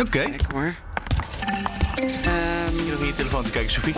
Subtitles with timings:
[0.00, 0.04] Oké.
[0.08, 0.74] Kijk hoor.
[1.94, 3.94] Ehm, Zit je nog in je telefoon te kijken, Sophie?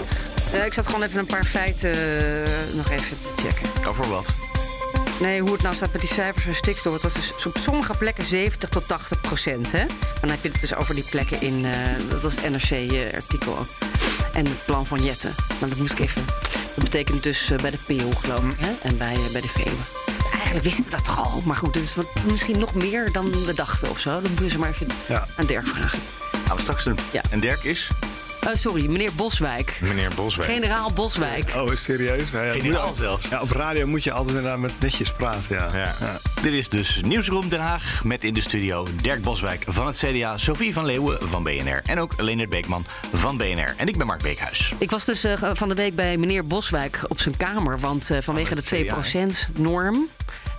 [0.52, 3.88] eh, ik zat gewoon even een paar feiten eh, nog even te checken.
[3.88, 4.26] Over wat?
[5.20, 6.92] Nee, hoe het nou staat met die cijfers van stikstof.
[6.92, 9.72] Het was dus op sommige plekken 70 tot 80 procent.
[9.72, 9.84] Hè?
[9.86, 11.64] Maar dan heb je het dus over die plekken in...
[11.64, 11.72] eh,
[12.08, 13.66] dat was het NRC-artikel ook.
[14.32, 15.34] En het plan van Jetten.
[15.60, 16.24] Maar dat moest ik even...
[16.74, 18.56] Dat betekent dus eh, bij de PO, geloof ik.
[18.58, 18.72] Hè?
[18.88, 19.82] En bij, eh, bij de Veluwe.
[20.32, 21.42] Eigenlijk wisten we dat toch al.
[21.44, 24.10] Maar goed, het is wat, misschien nog meer dan we dachten of zo.
[24.10, 25.26] Dan moeten ze maar even Ja.
[25.36, 25.98] aan Dirk vragen.
[26.46, 26.98] Gaan we straks doen.
[27.12, 27.20] Ja.
[27.30, 27.90] En Dirk is?
[28.44, 29.78] Eh, sorry, meneer Boswijk.
[29.80, 30.50] Meneer Boswijk.
[30.50, 31.52] Generaal Boswijk.
[31.56, 32.30] Oh, is serieus?
[32.30, 33.28] Ja, ja, Generaal zelfs.
[33.28, 35.70] Ja, op radio moet je altijd inderdaad met netjes praten, ja.
[35.74, 35.94] Ja.
[36.42, 40.38] Dit is dus Nieuwsroom Den Haag met in de studio Dirk Boswijk van het CDA,
[40.38, 43.74] Sophie van Leeuwen van BNR en ook Leonard Beekman van BNR.
[43.76, 44.72] En ik ben Mark Beekhuis.
[44.78, 47.78] Ik was dus eh, van de week bij meneer Boswijk op zijn kamer.
[47.78, 50.08] Want eh, vanwege het de CDA, 2%-norm.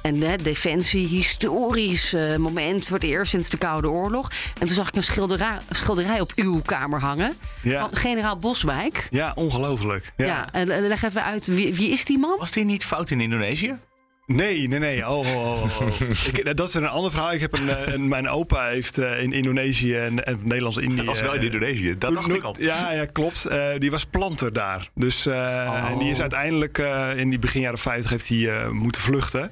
[0.05, 2.87] En de defensie, historisch eh, moment.
[2.87, 4.31] Voor het eerst sinds de Koude Oorlog.
[4.59, 7.33] En toen zag ik een schilderij, schilderij op uw kamer hangen.
[7.61, 7.79] Ja.
[7.79, 9.07] Van generaal Boswijk.
[9.09, 10.13] Ja, ongelooflijk.
[10.17, 10.25] Ja.
[10.25, 12.37] Ja, en leg even uit, wie, wie is die man?
[12.37, 13.77] Was die niet fout in Indonesië?
[14.25, 15.07] Nee, nee, nee.
[15.07, 15.99] Oh, oh, oh, oh.
[16.33, 17.33] ik, dat is een ander verhaal.
[17.33, 20.95] Ik heb een, eh, een, mijn opa heeft eh, in Indonesië en, en Nederlands-Indië...
[20.95, 22.55] Dat was wel in eh, Indonesië, dat dacht ik al.
[22.59, 23.47] Ja, ja klopt.
[23.77, 24.89] Die was planter daar.
[24.95, 26.77] Dus, En die is uiteindelijk
[27.15, 29.51] in die begin jaren 50 heeft hij moeten vluchten.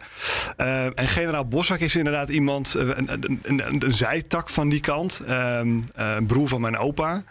[0.95, 5.21] En generaal Boswijk is inderdaad iemand, een, een, een, een zijtak van die kant.
[5.27, 7.23] Ehm, eh, een broer van mijn opa.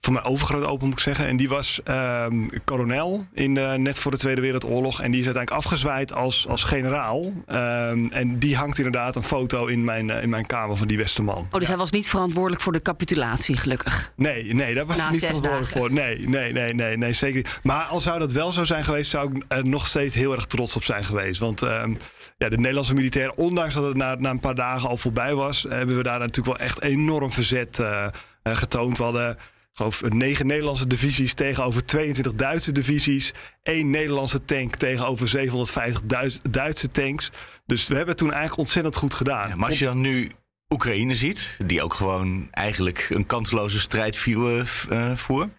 [0.00, 1.26] Van mijn overgrootopa moet ik zeggen.
[1.26, 5.00] En die was ehm kolonel in de, net voor de Tweede Wereldoorlog.
[5.02, 7.32] En die is uiteindelijk afgezwaaid als, als generaal.
[7.46, 10.96] Ehm, en die hangt inderdaad een foto in mijn, eh, in mijn kamer van die
[10.96, 11.48] Westerman.
[11.50, 14.12] Oh, dus hij was niet verantwoordelijk voor de capitulatie, gelukkig.
[14.16, 15.80] Nee, nee, daar was hij niet verantwoordelijk dagen.
[15.80, 15.92] voor.
[15.92, 17.60] Nee, nee, nee, nee, nee, zeker niet.
[17.62, 20.46] Maar al zou dat wel zo zijn geweest, zou ik er nog steeds heel erg
[20.46, 21.40] trots op zijn geweest.
[21.40, 21.94] Want ehm,
[22.38, 25.66] ja, de Nederlandse militair, ondanks dat het na, na een paar dagen al voorbij was,
[25.68, 28.04] hebben we daar natuurlijk wel echt enorm verzet eh,
[28.42, 28.98] eh, getoond.
[28.98, 29.36] We hadden.
[29.78, 33.32] Ik geloof negen Nederlandse divisies tegenover 22 Duitse divisies.
[33.62, 37.30] één Nederlandse tank tegenover 750 Duits- Duitse tanks.
[37.66, 39.58] Dus we hebben het toen eigenlijk ontzettend goed gedaan.
[39.58, 40.30] Maar als je dan nu
[40.68, 44.66] Oekraïne ziet, die ook gewoon eigenlijk een kansloze strijd voeren.
[44.88, 45.52] eh, voeren.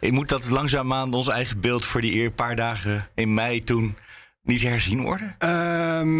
[0.00, 3.96] Eh, Moet dat langzaamaan ons eigen beeld voor die eer paar dagen in mei toen
[4.46, 5.34] niet herzien worden?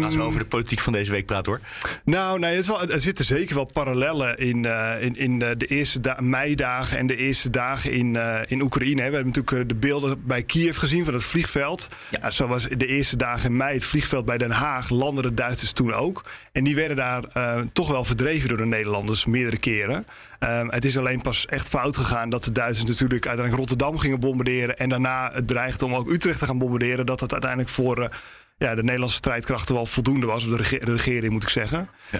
[0.03, 1.61] Als we over de politiek van deze week praten hoor.
[2.03, 5.49] Nou, nee, het is wel, er zitten zeker wel parallellen in, eh, in, in eh,
[5.57, 9.01] de eerste da- meidagen en de eerste dagen in, eh, in Oekraïne.
[9.01, 9.09] hè.
[9.09, 11.87] We hebben natuurlijk de beelden bij Kiev gezien van het vliegveld.
[12.21, 12.29] Ja.
[12.31, 14.89] zo was de eerste dagen in mei het vliegveld bij Den Haag.
[14.89, 16.25] Landden de Duitsers toen ook.
[16.51, 17.23] En die werden daar
[17.73, 20.05] toch wel verdreven door de Nederlanders meerdere keren.
[20.39, 24.19] Ehm, het is alleen pas echt fout gegaan dat de Duitsers natuurlijk uiteindelijk Rotterdam gingen
[24.19, 24.77] bombarderen.
[24.77, 27.05] En daarna het dreigde om ook Utrecht te gaan bombarderen.
[27.05, 28.09] Dat het uiteindelijk voor eh,
[28.57, 30.45] ja, de Nederlandse strijdkrachten wel voldoende was.
[30.45, 31.89] Of de, de regering moet ik zeggen.
[32.11, 32.19] Ja.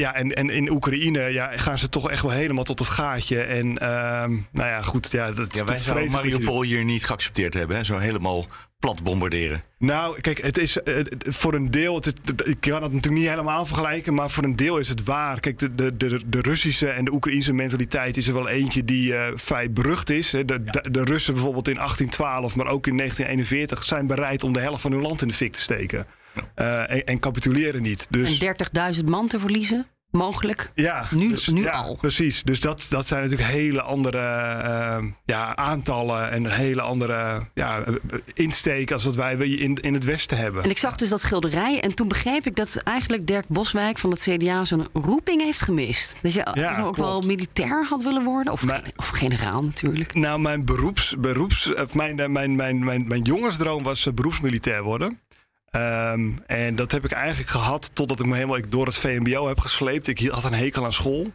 [0.00, 3.40] Ja, en, en in Oekraïne ja, gaan ze toch echt wel helemaal tot het gaatje.
[3.42, 5.10] En ehm, nou ja, goed.
[5.10, 7.76] Ja, dat is Ja, wij zouden Mariupol hier niet geaccepteerd hebben.
[7.76, 7.84] Hè?
[7.84, 8.46] Zo helemaal
[8.78, 9.62] plat bombarderen.
[9.78, 11.94] Nou, kijk, het is eh, voor een deel.
[11.94, 15.04] Het, het- ik kan het natuurlijk niet helemaal vergelijken, maar voor een deel is het
[15.04, 15.40] waar.
[15.40, 19.14] Kijk, de, de, de, de Russische en de Oekraïnse mentaliteit is er wel eentje die
[19.16, 20.32] eh, vrij berucht is.
[20.32, 20.44] hè.
[20.44, 24.60] De, de, de Russen bijvoorbeeld in 1812, maar ook in 1941 zijn bereid om de
[24.60, 26.06] helft van hun land in de fik te steken.
[26.54, 28.06] Eh, en, en capituleren niet.
[28.10, 28.56] Dus, En
[28.98, 30.70] 30.000 man te verliezen, mogelijk.
[30.74, 31.94] ja, Nu- dus- nu ja, al.
[31.96, 32.42] Precies.
[32.42, 37.84] Dus dat, dat zijn natuurlijk hele andere eh, ja, aantallen en een hele andere ja,
[38.34, 40.62] insteek als wat wij in, in het Westen hebben.
[40.62, 44.10] En ik zag dus dat schilderij en toen begreep ik dat eigenlijk Dirk Boswijk van
[44.10, 46.18] het CDA zo'n roeping heeft gemist.
[46.22, 46.98] Dat je Ja, ook klopt.
[46.98, 50.14] wel militair had willen worden, of, Maar- of generaal natuurlijk.
[50.14, 55.20] Nou, mijn beroeps, beroeps mijn, eh, mijn, mijn, mijn, mijn jongensdroom was eh, beroepsmilitair worden.
[55.76, 59.58] Ehm, en dat heb ik eigenlijk gehad totdat ik me helemaal door het VMBO heb
[59.58, 60.06] gesleept.
[60.06, 61.32] Ik had een hekel aan school.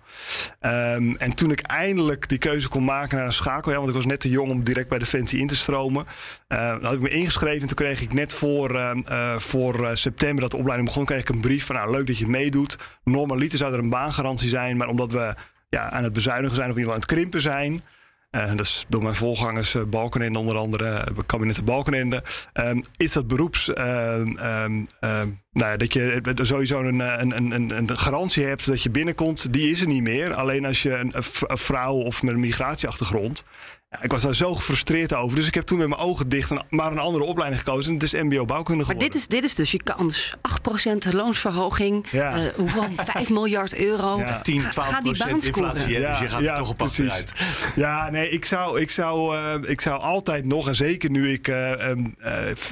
[0.60, 3.96] Ehm, en toen ik eindelijk die keuze kon maken naar een schakel, ja, want ik
[3.96, 6.06] was net te jong om direct bij Defensie in te stromen.
[6.48, 9.96] eh, had ik me ingeschreven en toen kreeg ik net voor, ehm, eh, voor eh,
[9.96, 12.78] september dat de opleiding begon, kreeg ik een brief van nou leuk dat je meedoet.
[13.04, 15.34] Normaliter zou er een baangarantie zijn, maar omdat we
[15.70, 17.84] ja, aan het bezuinigen zijn of in ieder geval aan het krimpen zijn.
[18.32, 22.24] Uh, dat is door mijn voorgangers uh, Balkenende onder andere, uh, kabinetten Balkenende,
[22.54, 24.88] um, is dat beroeps, um, um,
[25.52, 29.82] nou dat je sowieso een, een, een, een, garantie hebt dat je binnenkomt, die is
[29.82, 30.34] er niet meer.
[30.34, 31.14] Alleen als je een,
[31.48, 33.44] een vrouw of met een migratieachtergrond,
[33.92, 35.36] ja, ik was daar zo gefrustreerd over.
[35.36, 37.88] Dus ik heb toen met mijn ogen dicht een, maar een andere opleiding gekozen.
[37.88, 38.86] En het is MBO bouwkunde geworden.
[38.86, 40.36] Maar dit is, dit is dus je kans.
[41.10, 42.06] 8% loonsverhoging.
[42.12, 42.38] Ja.
[42.38, 42.84] Uh, hoeveel?
[43.14, 44.18] 5 miljard euro.
[44.18, 44.42] Ja.
[44.42, 46.00] 10, 12 procent inflatie.
[46.00, 47.34] Ja, dus je gaat ja, toch op pad uit.
[47.76, 51.48] Ja, nee, ik zou, ik, zou, uh, ik zou altijd nog, en zeker nu ik
[51.48, 51.72] uh,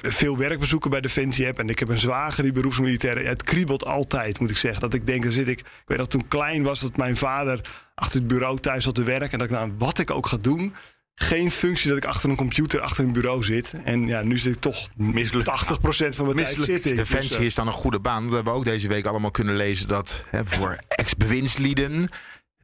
[0.01, 1.60] veel werkbezoeken bij Defensie heb.
[1.60, 3.27] En ik heb een zwager die beroepsmilitair.
[3.27, 4.81] Het kriebelt altijd, moet ik zeggen.
[4.81, 5.60] Dat ik denk, dan zit ik.
[5.60, 7.62] Ik weet dat toen klein was dat mijn vader
[8.00, 9.31] achter het bureau thuis zat te werken.
[9.31, 10.74] En dat ik nou, wat ik ook ga doen
[11.19, 13.74] geen functie dat ik achter een computer, achter een bureau zit.
[13.84, 15.50] En ja, nu zit ik toch mislukt 80%
[16.10, 16.96] van mijn tijd zitten.
[16.96, 18.30] Defensie dus, uh, is dan een goede baan.
[18.30, 21.92] We hebben ook deze week allemaal kunnen lezen dat hè, voor ex-bewindslieden...
[21.92, 22.10] en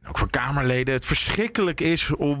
[0.08, 2.38] ook voor Kamerleden het verschrikkelijk is om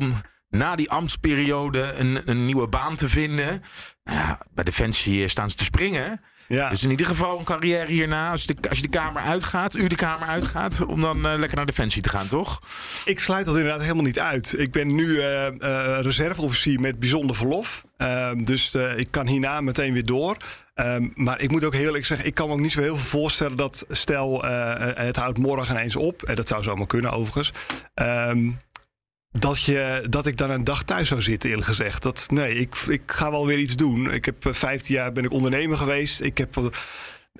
[0.48, 3.62] na die ambtsperiode een, een nieuwe baan te vinden.
[4.04, 6.20] Nou ja, bij Defensie staan ze te springen...
[6.48, 6.68] Ja.
[6.68, 9.86] Dus in ieder geval een carrière hierna, als, de, als je de Kamer uitgaat, u
[9.86, 12.60] de Kamer uitgaat, om dan uh, lekker naar Defensie te gaan, toch?
[13.04, 14.58] Ik sluit dat inderdaad helemaal niet uit.
[14.58, 17.84] Ik ben nu uh, uh, reserveofficier met bijzonder verlof.
[17.96, 20.36] Ehm, dus ik kan hierna meteen weer door.
[20.74, 22.96] Um, maar ik moet ook heel eerlijk zeggen, ik kan me ook niet zo heel
[22.96, 26.22] veel voorstellen dat stel het houdt morgen ineens op.
[26.22, 27.52] En dat zou zomaar kunnen overigens.
[27.94, 28.58] Um,
[29.38, 32.02] dat, je, dat ik dan een dag thuis zou zitten, eerlijk gezegd.
[32.02, 34.12] Dat, nee, ik, ik ga wel weer iets doen.
[34.12, 36.20] Ik heb 15 jaar ben ik ondernemer geweest.
[36.20, 36.70] Ik heb de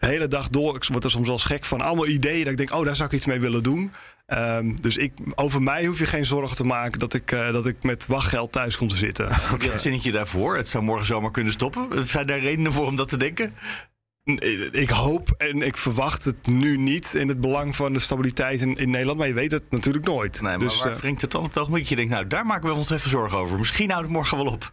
[0.06, 0.76] hele dag door.
[0.76, 1.80] Ik word er soms wel gek van.
[1.80, 3.92] Allemaal ideeën dat ik denk, oh, daar zou ik iets mee willen doen.
[4.26, 7.66] Um, dus ik, over mij hoef je geen zorgen te maken dat ik, uh, dat
[7.66, 9.26] ik met wachtgeld thuis kom te zitten.
[9.52, 9.68] Okay.
[9.68, 10.56] Dat zinnetje daarvoor.
[10.56, 12.06] Het zou morgen zomaar kunnen stoppen.
[12.06, 13.54] Zijn daar redenen voor om dat te denken?
[14.70, 18.74] Ik hoop en ik verwacht het nu niet in het belang van de stabiliteit in,
[18.74, 19.18] in Nederland.
[19.18, 20.40] Maar je weet het natuurlijk nooit.
[20.40, 21.86] Nee, maar dus, waar uh, wringt het dan op het ogenblik?
[21.86, 23.58] Je denkt, nou, daar maken we ons even zorgen over.
[23.58, 24.70] Misschien houdt het morgen wel op.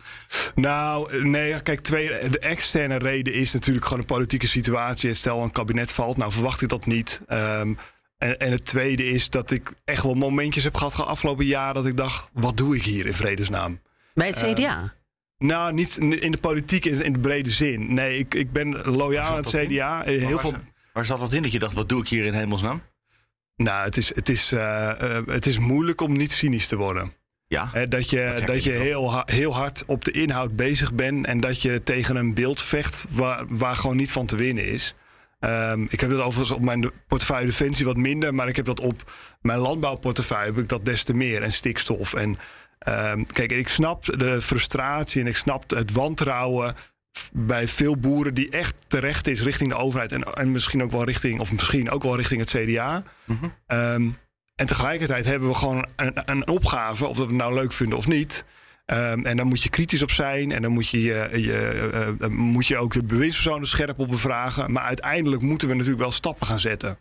[0.55, 5.09] Nou, nee, kijk, twee, de externe reden is natuurlijk gewoon een politieke situatie.
[5.09, 7.21] En stel een kabinet valt, nou verwacht ik dat niet.
[7.29, 7.77] Um,
[8.17, 11.73] en, en, het tweede is dat ik echt wel momentjes heb gehad afgelopen jaar...
[11.73, 13.81] dat ik dacht, wat doe ik hier in vredesnaam?
[14.13, 14.81] Bij het CDA?
[14.81, 14.91] Um,
[15.37, 17.93] nou, niet in de politiek in, in de brede zin.
[17.93, 20.03] Nee, ik, ik ben loyaal aan het CDA.
[20.03, 20.53] Heel waar, veel...
[20.93, 22.81] waar zat dat in dat je dacht, wat doe ik hier in hemelsnaam?
[23.55, 24.59] Nou, het is, het is, uh,
[25.01, 27.13] uh, het is moeilijk om niet cynisch te worden.
[27.47, 31.39] Ja, He, dat je, dat je heel, heel hard op de inhoud bezig bent en
[31.39, 34.95] dat je tegen een beeld vecht waar, waar gewoon niet van te winnen is.
[35.39, 38.79] Um, ik heb dat overigens op mijn portefeuille Defensie wat minder, maar ik heb dat
[38.79, 41.41] op mijn landbouwportefeuille heb ik dat des te meer.
[41.41, 42.37] En stikstof en
[42.89, 46.75] Um, kijk, ik snap de frustratie en ik snap het wantrouwen
[47.31, 51.03] bij veel boeren die echt terecht is richting de overheid en, en misschien ook wel
[51.03, 53.03] richting, of misschien ook wel richting het CDA.
[53.25, 53.77] Mm -hmm.
[53.77, 54.15] um,
[54.55, 57.97] en tegelijkertijd hebben we gewoon een, een, opgave, of dat we het nou leuk vinden
[57.97, 58.45] of niet.
[58.85, 62.27] Um, en dan moet je kritisch op zijn en dan moet je, je, je uh,
[62.27, 64.71] moet je ook de bewindspersonen scherp op bevragen.
[64.71, 66.97] Maar uiteindelijk moeten we natuurlijk wel stappen gaan zetten.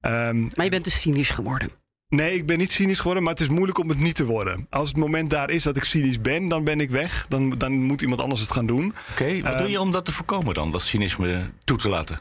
[0.00, 1.70] maar je bent dus cynisch geworden.
[2.08, 4.66] Nee, ik ben niet cynisch geworden, maar het is moeilijk om het niet te worden.
[4.70, 7.26] Als het moment daar is dat ik cynisch ben, dan ben ik weg.
[7.28, 8.84] Dan, dan moet iemand anders het gaan doen.
[9.10, 11.88] Oké, okay, wat uh, doe je om dat te voorkomen dan, dat cynisme toe te
[11.88, 12.20] laten?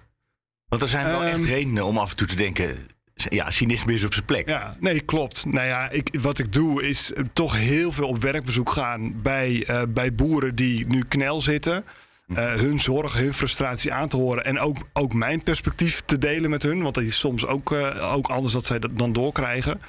[0.68, 2.78] Want er zijn wel uh, echt redenen om af en toe te denken...
[3.14, 4.50] ja, cynisme is op zijn plek.
[4.50, 5.46] Ja, nee, klopt.
[5.46, 9.22] Nou ja, ik, wat ik doe is toch heel veel op werkbezoek gaan...
[9.22, 11.86] bij, uh, bij boeren die nu knel zitten...
[12.28, 14.46] Uh, hun zorg, hun frustratie aan te horen.
[14.46, 16.82] En ook, ook mijn perspectief te delen met hun.
[16.82, 19.82] Want dat is soms ook, uh, ook anders dat zij dat dan doorkrijgen.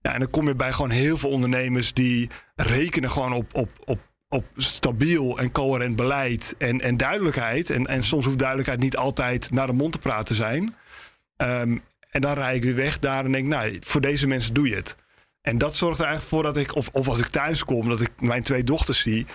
[0.00, 3.70] Ja, en dan kom je bij gewoon heel veel ondernemers die rekenen gewoon op, op,
[3.84, 7.70] op, op stabiel en coherent beleid en, en duidelijkheid.
[7.70, 10.74] En, en soms hoeft duidelijkheid niet altijd naar de mond te praten zijn.
[11.36, 14.68] Um, en dan rijd ik weer weg daar en denk, nou, voor deze mensen doe
[14.68, 14.96] je het.
[15.42, 18.00] En dat zorgt er eigenlijk voor dat ik, of, of als ik thuis kom, dat
[18.00, 19.26] ik mijn twee dochters zie.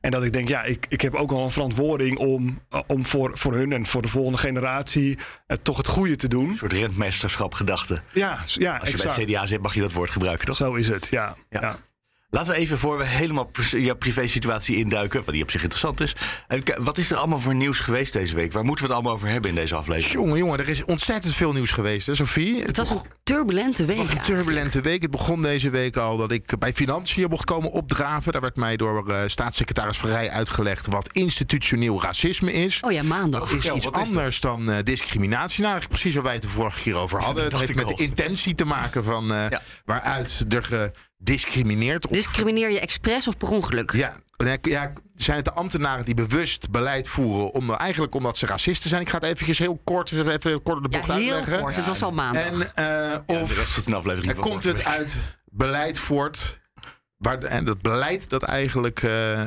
[0.00, 3.38] En dat ik denk, ja, ik, ik heb ook al een verantwoording om, om voor,
[3.38, 6.48] voor hun en voor de volgende generatie uh, toch het goede te doen.
[6.48, 8.02] Een soort rentmeesterschap gedachte.
[8.12, 9.16] Ja, ja Als je exact.
[9.16, 10.56] bij het CDA zit, mag je dat woord gebruiken, toch?
[10.56, 11.36] Zo is het, ja.
[11.50, 11.60] ja.
[11.60, 11.76] ja.
[12.30, 16.16] Laten we even voor we helemaal jouw privé-situatie induiken, wat die op zich interessant is.
[16.78, 18.52] Wat is er allemaal voor nieuws geweest deze week?
[18.52, 20.12] Waar moeten we het allemaal over hebben in deze aflevering?
[20.12, 22.62] Jongen, jongen, er is ontzettend veel nieuws geweest, hè, Sophie?
[22.62, 23.98] Het was een turbulente week.
[23.98, 25.02] een turbulente week.
[25.02, 28.32] Het begon deze week al dat ik bij Financiën mocht komen opdraven.
[28.32, 32.80] Daar werd mij door uh, staatssecretaris Vrij uitgelegd wat institutioneel racisme is.
[32.80, 33.40] Oh ja, maandag.
[33.40, 35.62] Dat is iets anders is dan uh, discriminatie.
[35.64, 37.44] Nou, precies waar wij het de vorige keer over hadden.
[37.44, 37.96] het heeft met al.
[37.96, 39.62] de intentie te maken van uh, ja.
[39.84, 42.06] waaruit er discrimineert.
[42.06, 42.12] Of...
[42.12, 43.92] Discrimineer je expres of per ongeluk?
[43.92, 44.16] Ja,
[44.62, 49.02] ja, zijn het de ambtenaren die bewust beleid voeren om eigenlijk omdat ze racisten zijn?
[49.02, 51.60] Ik ga het eventjes heel kort, even kort de bocht ja, heel uitleggen.
[51.60, 52.44] Kort, het was al maandag.
[52.44, 56.60] En uh, of ja, de rest zit een aflevering komt het uit beleid voort
[57.18, 59.42] Waar, en dat beleid dat eigenlijk uh,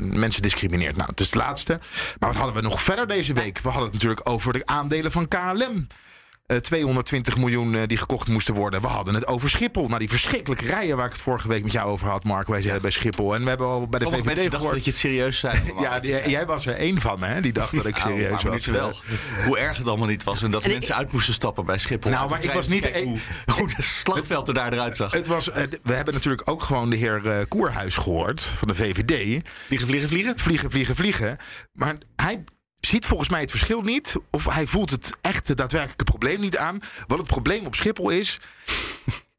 [0.00, 0.96] mensen discrimineert.
[0.96, 1.78] Nou, het is het laatste.
[2.18, 3.58] Maar wat hadden we nog verder deze week?
[3.58, 5.86] We hadden het natuurlijk over de aandelen van KLM.
[6.60, 8.80] 220 eh, miljoen eh, die gekocht moesten worden.
[8.80, 9.86] We hadden het over Schiphol.
[9.86, 12.48] Nou, die verschrikkelijke rijen waar ik het vorige week met jou over had, Mark.
[12.48, 13.34] Wij zijn bij Schiphol.
[13.34, 14.74] En we hebben al bij de VVD gehoord...
[14.74, 15.60] dat je het serieus zei.
[15.80, 17.40] ja, jij was er één van, hè?
[17.40, 18.66] Die dacht dat ik nou, serieus was.
[18.66, 18.92] Wel.
[19.46, 20.42] Hoe erg het allemaal niet was.
[20.42, 22.10] En dat mensen uit moesten stappen bij Schiphol.
[22.10, 22.90] Nou, maar ik was niet...
[22.90, 25.12] Kijk, hoe goed het slagveld er daar eruit zag.
[25.12, 28.74] Het was, uh, we hebben natuurlijk ook gewoon de heer uh, Koerhuis gehoord van de
[28.74, 29.42] VVD.
[29.66, 30.38] Vliegen, vliegen, vliegen?
[30.38, 31.36] Vliegen, vliegen, vliegen.
[31.72, 32.44] Maar hij
[32.86, 34.16] ziet volgens mij het verschil niet.
[34.30, 36.80] Of hij voelt het echte daadwerkelijke probleem niet aan.
[37.06, 38.40] Wat het probleem op Schiphol is.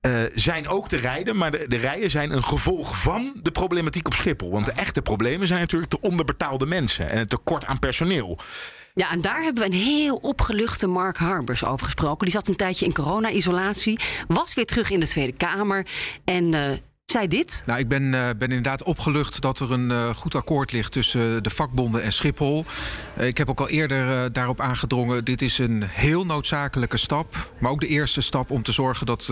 [0.08, 4.06] Uh, zijn ook de rijden, maar de, de rijen zijn een gevolg van de problematiek
[4.06, 4.52] op Schiphol.
[4.52, 8.40] Want de echte problemen zijn natuurlijk de onderbetaalde mensen en het tekort aan personeel.
[8.94, 12.26] Ja, en daar hebben we een heel opgeluchte Mark Harbers over gesproken.
[12.26, 15.86] Die zat een tijdje in corona-isolatie, was weer terug in de Tweede Kamer.
[16.26, 16.72] En uh,
[17.06, 17.64] zei dit.
[17.66, 21.44] Nou, ik ben, uh, ben inderdaad opgelucht dat er een uh, goed akkoord ligt tussen
[21.44, 22.66] de vakbonden en Schiphol.
[23.20, 25.26] Ik heb ook al eerder daarop aangedrongen.
[25.26, 27.52] Dit is een heel noodzakelijke stap.
[27.60, 29.28] Maar ook de eerste stap om te zorgen dat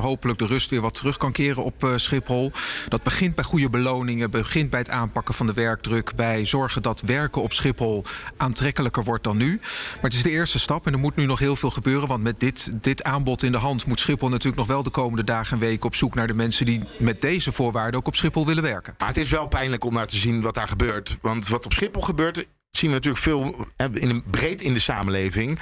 [0.00, 2.52] hopelijk de rust weer wat terug kan keren op Schiphol.
[2.88, 6.14] Dat begint bij goede beloningen, begint bij het aanpakken van de werkdruk.
[6.14, 8.04] Bij zorgen dat werken op Schiphol
[8.36, 9.60] aantrekkelijker wordt dan nu.
[9.60, 12.08] Maar het is de eerste stap en er moet nu nog heel veel gebeuren.
[12.08, 15.24] Want met dit, dit aanbod in de hand moet Schiphol natuurlijk nog wel de komende
[15.24, 16.82] dagen en weken op zoek naar de mensen die
[17.20, 18.94] deze voorwaarden ook op Schiphol willen werken.
[18.98, 21.18] Maar het is wel pijnlijk om naar te zien wat daar gebeurt.
[21.20, 22.36] Want wat op Schiphol gebeurt,
[22.70, 25.58] zien we natuurlijk veel in, breed in de samenleving.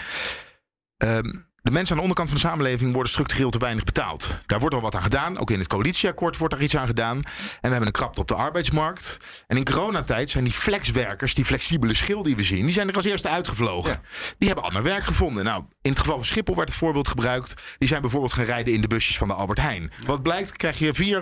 [0.97, 4.39] Um, de mensen aan de onderkant van de samenleving worden structureel te weinig betaald.
[4.47, 5.39] Daar wordt al wat aan gedaan.
[5.39, 7.17] Ook in het coalitieakkoord wordt daar iets aan gedaan.
[7.17, 7.23] En
[7.61, 9.17] we hebben een krapte op de arbeidsmarkt.
[9.47, 12.95] En in coronatijd zijn die flexwerkers, die flexibele schil die we zien, die zijn er
[12.95, 14.01] als eerste uitgevlogen.
[14.39, 15.45] Die hebben ander werk gevonden.
[15.45, 17.55] Nou, in het geval van Schiphol werd het voorbeeld gebruikt.
[17.79, 19.93] Die zijn bijvoorbeeld gaan rijden in de busjes van de Albert Heijn.
[20.07, 21.21] Wat blijkt, krijg je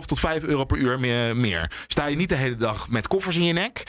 [0.00, 1.70] 4,5 tot 5 euro per uur meer, meer.
[1.86, 3.82] Sta je niet de hele dag met koffers in je nek.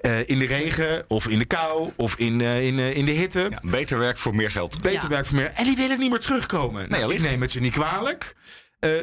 [0.00, 3.10] Uh, in de regen of in de kou of in, uh, in, uh, in de
[3.10, 3.46] hitte.
[3.50, 4.82] Ja, beter werk voor meer geld.
[4.82, 5.52] Beter werk voor meer.
[5.54, 6.90] En die willen niet meer terugkomen.
[6.90, 8.34] Nee, nou, ik neem het ze niet kwalijk.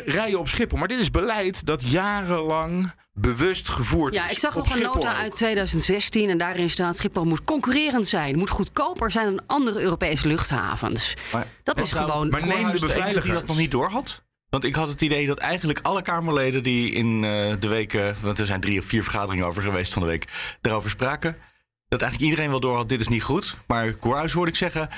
[0.06, 0.78] rijden op Schiphol.
[0.78, 4.28] Maar dit is beleid dat jarenlang bewust gevoerd ja, is.
[4.28, 8.38] Ja, ik zag nog een nota uit 2016 en daarin staat Schiphol moet concurrerend zijn,
[8.38, 11.14] moet goedkoper zijn dan andere Europese luchthavens.
[11.32, 12.30] Maar, dat is nou, gewoon.
[12.30, 14.26] Maar neem de beveiliger die dat nog niet door had.
[14.50, 18.40] Want ik had het idee dat eigenlijk alle Kamerleden die in uh, de weken, want
[18.40, 20.28] er zijn drie of vier vergaderingen over geweest van de week,
[20.62, 21.38] daarover spraken.
[21.88, 23.58] Dat eigenlijk iedereen wel door had, dit is niet goed.
[23.68, 24.90] Maar Koerhuis hoorde ik zeggen,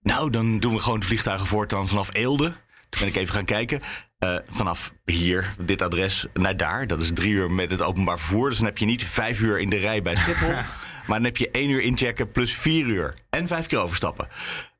[0.00, 2.52] nou dan doen we gewoon de vliegtuigen voortaan vanaf Eelde.
[2.88, 3.80] Toen ben ik even gaan kijken.
[4.24, 6.86] Uh, vanaf hier, dit adres, naar daar.
[6.86, 8.48] Dat is drie uur met het openbaar vervoer.
[8.48, 10.52] Dus dan heb je niet vijf uur in de rij bij Schiphol.
[11.06, 13.14] maar dan heb je één uur inchecken plus vier uur.
[13.30, 14.28] En vijf keer overstappen.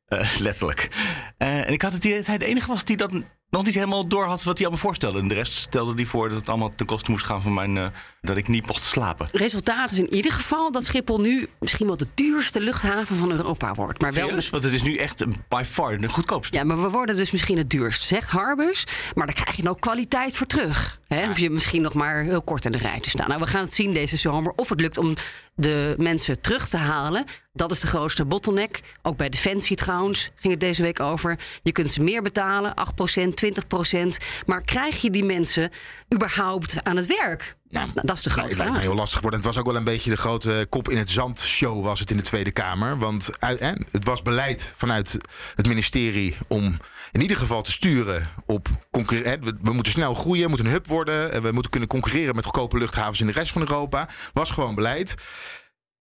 [0.08, 0.88] Uh, letterlijk.
[1.38, 3.12] Uh, en ik had het idee dat hij de enige was die dat
[3.50, 5.18] nog niet helemaal door had wat hij allemaal voorstelde.
[5.20, 7.76] En de rest stelde hij voor dat het allemaal ten koste moest gaan van mijn.
[7.76, 7.86] Uh,
[8.20, 9.28] dat ik niet mocht slapen.
[9.32, 13.74] Resultaat is in ieder geval dat Schiphol nu misschien wel de duurste luchthaven van Europa
[13.74, 14.00] wordt.
[14.00, 14.50] Maar wel Serieus?
[14.50, 16.56] Want het is nu echt by far de goedkoopste.
[16.56, 18.86] Ja, maar we worden dus misschien het duurst, zegt Harbus.
[19.14, 21.00] Maar daar krijg je nou kwaliteit voor terug.
[21.08, 21.22] Hè?
[21.22, 21.30] Ja.
[21.30, 23.28] Of je misschien nog maar heel kort in de rij te staan.
[23.28, 25.14] Nou, we gaan het zien deze zomer of het lukt om
[25.54, 27.24] de mensen terug te halen.
[27.52, 28.80] Dat is de grootste bottleneck.
[29.02, 31.38] Ook bij Defensie trouwens ging het deze week over.
[31.62, 32.74] Je kunt ze meer betalen,
[33.18, 34.24] 8%, 20%.
[34.46, 35.70] Maar krijg je die mensen
[36.14, 37.56] überhaupt aan het werk?
[37.68, 38.72] Nou, dat is de grote vraag.
[38.72, 39.40] Het heel lastig worden.
[39.40, 42.10] Het was ook wel een beetje de grote kop in het zand show was het
[42.10, 42.98] in de Tweede Kamer.
[42.98, 43.30] Want
[43.90, 45.18] het was beleid vanuit
[45.54, 46.76] het ministerie om
[47.12, 49.52] in ieder geval te sturen op concurrentie.
[49.62, 51.32] We moeten snel groeien, we moeten een hub worden.
[51.32, 54.08] En we moeten kunnen concurreren met goedkope luchthavens in de rest van Europa.
[54.32, 55.14] Was gewoon beleid.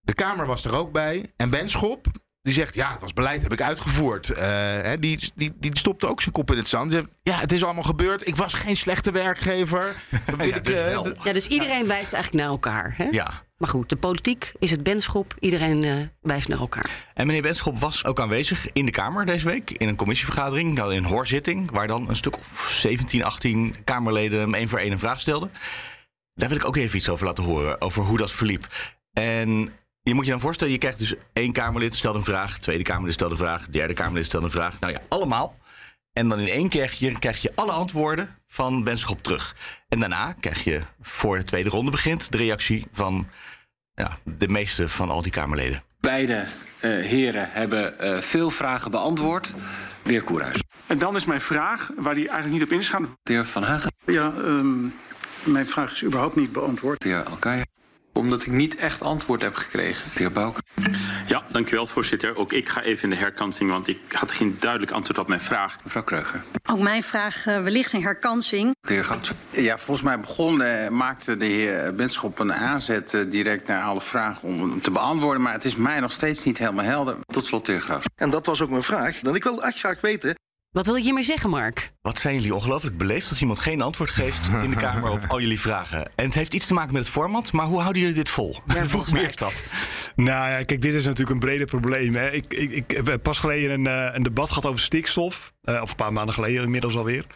[0.00, 1.32] De Kamer was er ook bij.
[1.36, 2.06] En Benschop,
[2.48, 4.30] die zegt, ja, het was beleid, heb ik uitgevoerd.
[4.30, 6.92] Uh, die, die, die stopte ook zijn kop in het zand.
[7.22, 8.26] Ja, het is allemaal gebeurd.
[8.26, 9.94] Ik was geen slechte werkgever.
[10.38, 12.94] ja, ik, dus uh, ja, dus iedereen wijst eigenlijk naar elkaar.
[12.96, 13.04] Hè?
[13.04, 13.46] Ja.
[13.56, 15.34] Maar goed, de politiek is het Benschop.
[15.40, 16.90] Iedereen uh, wijst naar elkaar.
[17.14, 19.70] En meneer Benschop was ook aanwezig in de Kamer deze week.
[19.70, 21.70] In een commissievergadering, nou, in een hoorzitting.
[21.70, 25.50] Waar dan een stuk of 17, 18 Kamerleden hem één voor één een vraag stelden.
[26.34, 27.80] Daar wil ik ook even iets over laten horen.
[27.80, 28.66] Over hoe dat verliep.
[29.12, 29.72] En
[30.08, 33.14] je moet je dan voorstellen, je krijgt dus één Kamerlid stelt een vraag, tweede Kamerlid
[33.14, 34.80] stelt een vraag, derde Kamerlid stelt een vraag.
[34.80, 35.56] Nou ja, allemaal.
[36.12, 39.56] En dan in één keer krijg je, krijg je alle antwoorden van Benschop terug.
[39.88, 43.28] En daarna krijg je, voor de tweede ronde begint, de reactie van
[43.94, 45.82] ja, de meeste van al die Kamerleden.
[46.00, 46.46] Beide uh,
[46.80, 49.52] heren hebben uh, veel vragen beantwoord.
[50.02, 50.62] De heer Koerhuis.
[50.86, 53.16] En dan is mijn vraag, waar die eigenlijk niet op ingaan.
[53.22, 53.92] De heer Van Hagen.
[54.06, 54.94] Ja, um,
[55.44, 57.02] mijn vraag is überhaupt niet beantwoord.
[57.02, 57.64] De heer Alkaya.
[58.18, 60.10] Omdat ik niet echt antwoord heb gekregen.
[60.14, 60.60] De heer Bouke.
[61.26, 62.36] Ja, dankjewel voorzitter.
[62.36, 65.40] Ook ik ga even in de herkansing, want ik had geen duidelijk antwoord op mijn
[65.40, 65.76] vraag.
[65.84, 66.42] Mevrouw Kreuger.
[66.70, 68.76] Ook mijn vraag uh, wellicht een herkansing.
[68.80, 69.32] De heer Gouds.
[69.50, 74.00] Ja, volgens mij begon, uh, maakte de heer Benschop een aanzet uh, direct naar alle
[74.00, 75.42] vragen om hem te beantwoorden.
[75.42, 77.16] Maar het is mij nog steeds niet helemaal helder.
[77.26, 78.06] Tot slot, de heer Gouds.
[78.14, 79.18] En dat was ook mijn vraag.
[79.18, 80.34] Dan ik wil echt graag weten
[80.70, 81.90] wat wil je hiermee zeggen, Mark?
[82.02, 85.40] Wat zijn jullie ongelooflijk beleefd als iemand geen antwoord geeft in de Kamer op al
[85.40, 86.10] jullie vragen.
[86.14, 88.56] En het heeft iets te maken met het format, maar hoe houden jullie dit vol?
[88.66, 89.64] Ja, vroeg ik me eerst af.
[90.16, 92.14] Nou ja, kijk, dit is natuurlijk een breder probleem.
[92.14, 92.30] Hè.
[92.30, 95.52] Ik, ik, ik heb pas geleden een, uh, een debat gehad over stikstof.
[95.64, 97.26] Uh, of een paar maanden geleden inmiddels alweer.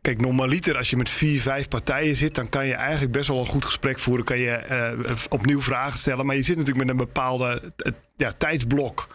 [0.00, 3.38] Kijk, normaliter als je met vier, vijf partijen zit, dan kan je eigenlijk best wel
[3.38, 4.24] een goed gesprek voeren.
[4.24, 6.26] Kan je uh, opnieuw vragen stellen.
[6.26, 7.72] Maar je zit natuurlijk met een bepaalde
[8.16, 9.08] ja, tijdsblok.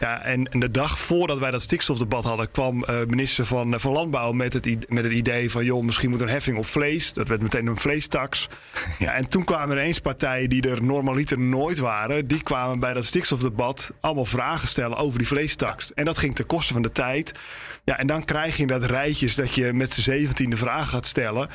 [0.00, 3.92] Ja, en, en, de dag voordat wij dat stikstofdebat hadden, kwam uh, minister van, van
[3.92, 7.12] Landbouw met het, met het idee van: joh, misschien moet een heffing op vlees.
[7.12, 8.48] Dat werd meteen een vleestaks.
[8.98, 12.92] Ja, en toen kwamen er eens partijen die er normaliter nooit waren, die kwamen bij
[12.92, 15.92] dat stikstofdebat allemaal vragen stellen over die vleestaks.
[15.92, 17.32] En dat ging ten koste van de tijd.
[17.84, 21.48] Ja, en dan krijg je dat rijtjes dat je met z'n zeventiende vragen gaat stellen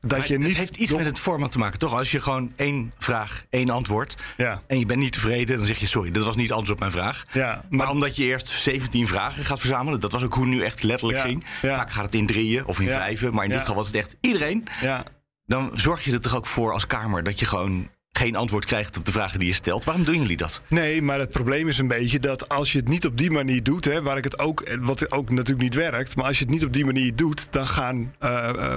[0.00, 0.48] dat je niet.
[0.48, 1.94] Het heeft iets met het format te maken, toch?
[1.94, 4.16] Als je gewoon één vraag, één antwoord.
[4.36, 4.62] Ja.
[4.66, 6.88] En je bent niet tevreden, dan zeg je: Sorry, dat was niet het antwoord op
[6.90, 7.24] mijn vraag.
[7.32, 10.62] Ja, maar, omdat je eerst 17 vragen gaat verzamelen, dat was ook hoe het nu
[10.62, 11.44] echt letterlijk ja, ging.
[11.60, 14.16] Vaak gaat het in drieën of in vijven, maar in dit geval was het echt
[14.20, 14.66] iedereen.
[14.80, 15.04] Ja.
[15.46, 18.96] Dan zorg je er toch ook voor als Kamer dat je gewoon geen antwoord krijgt
[18.96, 19.84] op de vragen die je stelt.
[19.84, 20.60] Waarom doen jullie dat?
[20.68, 23.62] Nee, maar het probleem is een beetje dat als je het niet op die manier
[23.62, 26.52] doet, hè, waar ik het ook, wat ook natuurlijk niet werkt, maar als je het
[26.52, 28.76] niet op die manier doet, dan gaan uh, uh,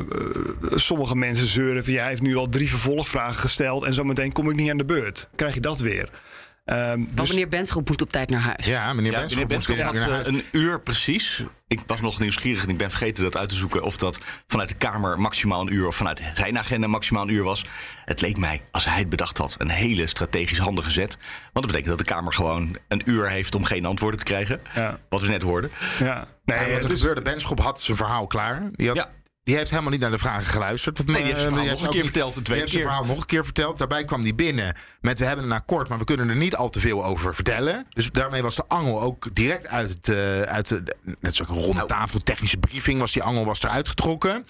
[0.75, 4.49] sommige mensen zeuren van ja, hij heeft nu al drie vervolgvragen gesteld en zometeen kom
[4.49, 5.29] ik niet aan de beurt.
[5.35, 6.09] Krijg je dat weer?
[6.65, 7.29] Um, dus...
[7.29, 8.65] meneer Benschop moet op tijd naar huis.
[8.65, 11.43] Ja, meneer Benschop, Benschop had uh, een uur precies.
[11.67, 13.83] Ik was nog nieuwsgierig en ik ben vergeten dat uit te zoeken...
[13.83, 15.87] of dat vanuit de Kamer maximaal een uur...
[15.87, 17.65] of vanuit zijn agenda maximaal een uur was.
[18.05, 21.17] Het leek mij, als hij het bedacht had, een hele strategisch handige zet.
[21.17, 23.55] Want dat betekent dat de Kamer gewoon een uur heeft...
[23.55, 24.61] om geen antwoorden te krijgen.
[24.75, 24.99] Ja.
[25.09, 25.71] Wat we net hoorden.
[25.99, 26.27] Ja.
[26.45, 26.99] Nee, ja, wat er dus...
[26.99, 28.69] gebeurde, Benschop had zijn verhaal klaar.
[28.71, 28.97] Die had...
[28.97, 29.09] Ja.
[29.43, 31.05] Die heeft helemaal niet naar de vragen geluisterd.
[31.05, 32.45] Nee, die heeft zijn verhaal nog een keer verteld.
[32.45, 33.77] Die heeft verhaal nog een keer verteld.
[33.77, 36.69] Daarbij kwam die binnen met we hebben een akkoord, maar we kunnen er niet al
[36.69, 37.85] te veel over vertellen.
[37.89, 41.73] Dus daarmee was de angel ook direct uit het, uh, uit de, net zo'n ronde
[41.73, 41.87] nou.
[41.87, 44.45] tafel, technische briefing was die angel was eruit getrokken.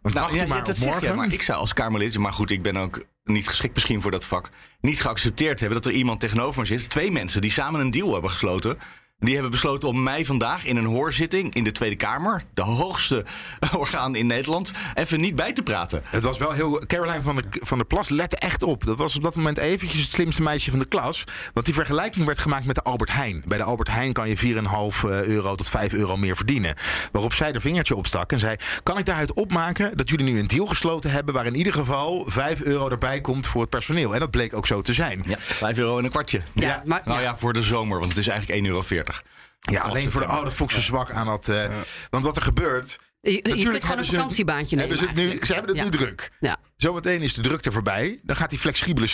[0.00, 1.08] Want nou, wacht ja, maar dat op morgen.
[1.08, 4.10] Je, maar ik zou als Kamerlid, maar goed, ik ben ook niet geschikt misschien voor
[4.10, 4.48] dat vak,
[4.80, 8.12] niet geaccepteerd hebben dat er iemand tegenover me zit, twee mensen die samen een deal
[8.12, 8.78] hebben gesloten
[9.22, 13.24] die hebben besloten om mij vandaag in een hoorzitting in de Tweede Kamer, de hoogste
[13.76, 16.02] orgaan in Nederland, even niet bij te praten.
[16.04, 16.82] Het was wel heel.
[16.86, 18.84] Caroline van der, van der Plas lette echt op.
[18.84, 21.24] Dat was op dat moment eventjes het slimste meisje van de klas.
[21.52, 23.42] Want die vergelijking werd gemaakt met de Albert Heijn.
[23.46, 26.74] Bij de Albert Heijn kan je 4,5 eh, euro tot 5 euro meer verdienen.
[27.12, 30.46] Waarop zij er vingertje opstak en zei: Kan ik daaruit opmaken dat jullie nu een
[30.46, 31.34] deal gesloten hebben.
[31.34, 34.14] waar in ieder geval 5 euro erbij komt voor het personeel?
[34.14, 35.22] En dat bleek ook zo te zijn.
[35.26, 36.40] Ja, 5 euro en een kwartje.
[36.54, 36.82] Ja, ja.
[36.84, 39.11] Maar, nou ja, voor de zomer, want het is eigenlijk 1,40 euro.
[39.58, 41.48] Ja, alleen voor de oude Foxen zwak aan dat.
[41.48, 41.64] Uh,
[42.10, 42.98] want wat er gebeurt.
[43.20, 44.98] Je, je kunt gewoon een vakantiebaantje nemen.
[44.98, 46.30] Hebben ze, nu, ze hebben het nu druk.
[46.40, 46.58] Ja.
[46.76, 48.20] Zometeen is de drukte voorbij.
[48.22, 49.08] Dan gaat die flexibele,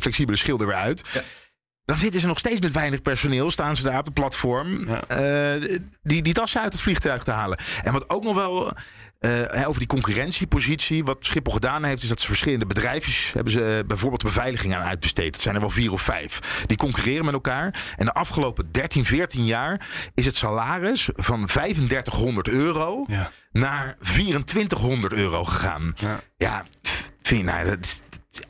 [0.00, 1.02] flexibele schilder weer uit.
[1.12, 1.22] Ja.
[1.84, 3.50] Dan zitten ze nog steeds met weinig personeel.
[3.50, 4.88] Staan ze daar op de platform.
[4.88, 5.52] Uh,
[6.02, 7.58] die, die tassen uit het vliegtuig te halen.
[7.82, 8.72] En wat ook nog wel
[9.20, 11.04] uh, over die concurrentiepositie.
[11.04, 14.74] Wat Schiphol gedaan heeft, is dat ze verschillende bedrijfjes hebben ze uh, bijvoorbeeld de beveiliging
[14.74, 15.34] aan uitbesteed.
[15.34, 16.64] Het zijn er wel vier of vijf.
[16.66, 17.94] Die concurreren met elkaar.
[17.96, 23.30] En de afgelopen 13, 14 jaar is het salaris van 3500 euro ja.
[23.52, 25.94] naar 2400 euro gegaan.
[25.96, 26.64] Ja, ja
[27.22, 28.00] vind je, nou, dat is,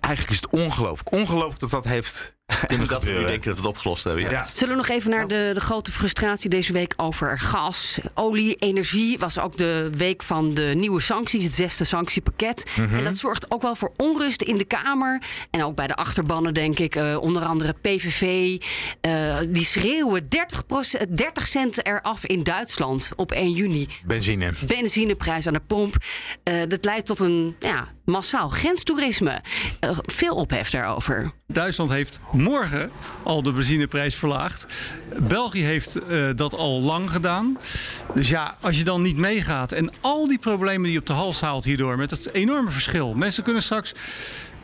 [0.00, 1.12] eigenlijk is het ongelooflijk.
[1.12, 2.35] Ongelooflijk dat dat heeft
[2.88, 4.30] dat we denken dat we het opgelost hebben.
[4.30, 4.46] Ja.
[4.52, 9.18] Zullen we nog even naar de, de grote frustratie deze week over gas, olie, energie?
[9.18, 12.64] Was ook de week van de nieuwe sancties, het zesde sanctiepakket.
[12.76, 12.96] Mhm.
[12.96, 15.22] En dat zorgt ook wel voor onrust in de Kamer.
[15.50, 16.96] En ook bij de achterbannen, denk ik.
[16.96, 18.22] Uh, onder andere PVV.
[18.22, 20.62] Uh, eh, die schreeuwen 30,
[21.08, 23.86] 30 cent eraf in Duitsland op 1 juni.
[24.04, 24.52] Benzine.
[24.66, 25.96] Benzineprijs aan de pomp.
[26.44, 29.40] Uh, dat leidt tot een ja, massaal grenstoerisme.
[30.06, 31.32] veel ophef daarover.
[31.46, 32.90] Duitsland heeft morgen
[33.22, 34.66] al de benzineprijs verlaagd.
[35.18, 37.58] België heeft uh, dat al lang gedaan.
[38.14, 41.12] Dus ja, als je dan niet meegaat en al die problemen die je op de
[41.12, 43.14] hals haalt hierdoor, met het enorme verschil.
[43.14, 43.94] Mensen kunnen straks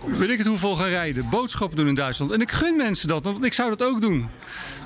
[0.06, 2.32] weet ik het hoeveel gaan rijden, boodschappen doen in Duitsland.
[2.32, 4.28] En ik gun mensen dat, want ik zou dat ook doen.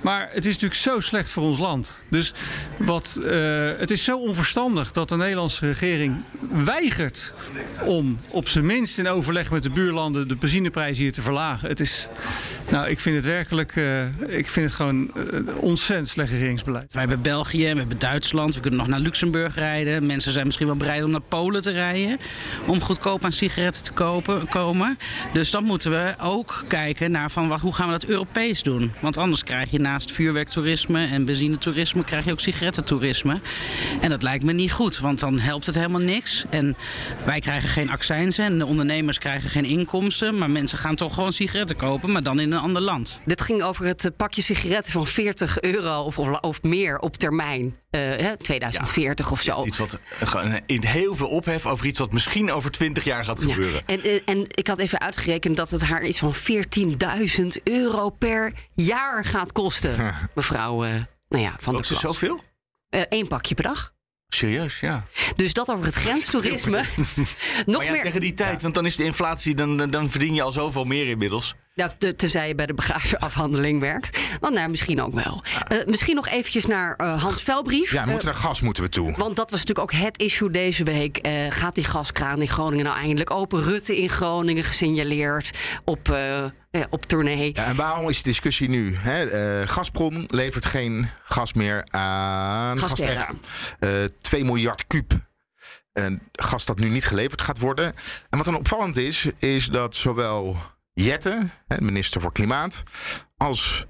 [0.03, 2.05] Maar het is natuurlijk zo slecht voor ons land.
[2.09, 2.33] Dus
[2.77, 6.17] wat, uh, het is zo onverstandig dat de Nederlandse regering
[6.53, 7.33] weigert
[7.85, 11.69] om op zijn minst in overleg met de buurlanden de benzineprijs hier te verlagen.
[11.69, 12.09] Het is,
[12.71, 16.93] nou, ik vind het werkelijk, uh, ik vind het gewoon uh, ontzettend slecht regeringsbeleid.
[16.93, 20.07] Wij hebben België, we hebben Duitsland, we kunnen nog naar Luxemburg rijden.
[20.07, 22.19] Mensen zijn misschien wel bereid om naar Polen te rijden
[22.67, 24.99] om goedkoop aan sigaretten te kopen, komen.
[25.33, 28.93] Dus dan moeten we ook kijken naar van hoe gaan we dat Europees doen.
[29.01, 33.41] Want anders krijg je naast vuurwerktoerisme en benzinetoerisme krijg je ook sigarettentoerisme.
[34.01, 36.45] En dat lijkt me niet goed, want dan helpt het helemaal niks.
[36.51, 36.77] En
[37.25, 40.39] wij krijgen geen accijnzen en de ondernemers krijgen geen inkomsten.
[40.39, 43.21] Maar mensen gaan toch gewoon sigaretten kopen, maar dan in een ander land.
[43.25, 47.75] Dit ging over het pakje sigaretten van 40 euro of, of, of meer op termijn.
[47.91, 49.65] Uh, 2040 ja, of zo.
[49.65, 49.99] Iets wat
[50.67, 53.83] in heel veel ophef over iets wat misschien over 20 jaar gaat gebeuren.
[53.87, 58.53] Ja, en, en ik had even uitgerekend dat het haar iets van 14.000 euro per
[58.75, 59.76] jaar gaat kosten.
[60.35, 60.91] Mevrouw, uh,
[61.29, 62.01] nou ja, van de Plas.
[62.01, 62.45] zoveel?
[62.91, 63.95] Eén uh, pakje per dag.
[64.29, 65.05] Serieus, ja.
[65.37, 66.77] Dus dat over het grenstoerisme.
[67.67, 68.03] Nog maar ja, meer...
[68.03, 71.07] tegen die tijd, want dan is de inflatie, dan, dan verdien je al zoveel meer
[71.09, 71.55] inmiddels.
[71.79, 74.19] Ja, te, tenzij je bij de bagageafhandeling werkt.
[74.41, 75.45] Want nou, misschien ook wel.
[75.73, 77.93] Uh, misschien nog eventjes naar uh, Hans Velbrief.
[77.93, 79.15] Ja, moeten naar gas moeten we toe.
[79.17, 81.27] Want dat was natuurlijk ook het issue deze week.
[81.27, 83.63] Uh, gaat die gaskraan in Groningen nou eindelijk open?
[83.63, 85.51] Rutte in Groningen gesignaleerd
[85.85, 86.17] op,
[86.91, 87.51] op tournee.
[87.53, 88.95] Ja, en waarom is de discussie nu?
[88.99, 89.67] Hè?
[89.67, 93.29] Gazprom levert geen gas meer aan Gasterra.
[94.21, 95.13] 2 miljard kuub
[95.93, 97.87] en gas dat nu niet geleverd gaat worden.
[98.31, 100.57] En wat dan opvallend is, is dat zowel
[101.03, 102.83] Jette, minister voor Klimaat,
[103.37, 103.87] als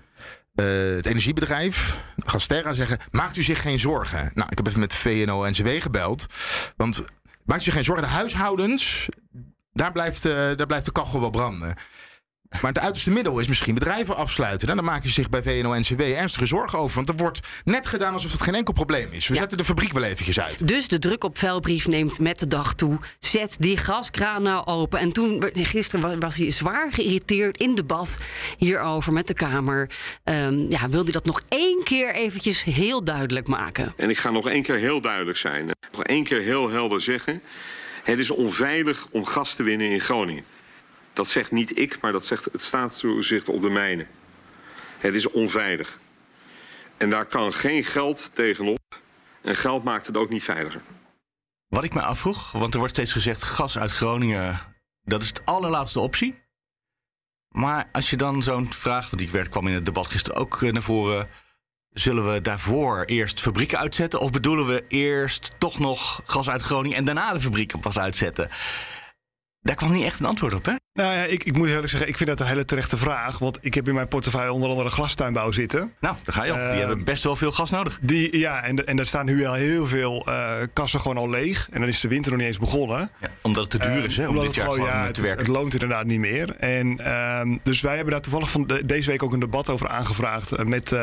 [0.54, 0.66] uh,
[0.96, 4.30] het energiebedrijf, Gasterra, zeggen: maakt u zich geen zorgen.
[4.34, 6.26] Nou, ik heb even met VNO-NCW gebeld.
[6.76, 7.04] Want
[7.44, 9.08] maakt u zich geen zorgen, de huishoudens,
[9.72, 11.76] daar blijft, uh, daar blijft de kachel wel branden.
[12.62, 14.66] Maar het uiterste middel is misschien bedrijven afsluiten.
[14.66, 16.96] Nou, dan maak je zich bij VNO-NCW ernstige zorgen over.
[16.96, 19.28] Want er wordt net gedaan alsof het geen enkel probleem is.
[19.28, 19.40] We ja.
[19.40, 20.68] zetten de fabriek wel eventjes uit.
[20.68, 22.98] Dus de druk op vuilbrief neemt met de dag toe.
[23.18, 24.98] Zet die gaskraan nou open.
[24.98, 28.18] En toen, gisteren was hij zwaar geïrriteerd in debat
[28.58, 29.90] hierover met de Kamer.
[30.24, 33.94] Um, ja, wilde hij dat nog één keer eventjes heel duidelijk maken.
[33.96, 35.70] En ik ga nog één keer heel duidelijk zijn.
[35.92, 37.42] Nog één keer heel helder zeggen.
[38.02, 40.44] Het is onveilig om gas te winnen in Groningen.
[41.16, 44.06] Dat zegt niet ik, maar dat zegt het staatstoezicht op de mijnen.
[44.98, 45.98] Het is onveilig.
[46.96, 49.00] En daar kan geen geld tegenop.
[49.42, 50.80] En geld maakt het ook niet veiliger.
[51.66, 54.58] Wat ik me afvroeg, want er wordt steeds gezegd: gas uit Groningen,
[55.02, 56.42] dat is de allerlaatste optie.
[57.48, 60.60] Maar als je dan zo'n vraag, want die werd, kwam in het debat gisteren ook
[60.60, 61.28] naar voren.
[61.90, 64.20] Zullen we daarvoor eerst fabrieken uitzetten?
[64.20, 68.50] Of bedoelen we eerst toch nog gas uit Groningen en daarna de fabrieken pas uitzetten?
[69.60, 70.74] Daar kwam niet echt een antwoord op, hè?
[70.96, 73.38] Nou ja, ik, ik moet eerlijk zeggen, ik vind dat een hele terechte vraag.
[73.38, 75.92] Want ik heb in mijn portefeuille onder andere glastuinbouw zitten.
[76.00, 76.58] Nou, daar ga je op.
[76.58, 77.98] Die Uh, hebben best wel veel gas nodig.
[78.00, 81.68] Die, ja, en, en daar staan nu al heel veel uh, kassen gewoon al leeg.
[81.70, 83.10] En dan is de winter nog niet eens begonnen.
[83.20, 84.28] Ja, omdat het te duur is, hè?
[84.28, 85.38] Om dit jaar gewoon, ja, te het, werken.
[85.38, 86.56] het loont inderdaad niet meer.
[86.56, 89.88] En, um, dus wij hebben daar toevallig van de, deze week ook een debat over
[89.88, 90.64] aangevraagd.
[90.64, 90.94] Met...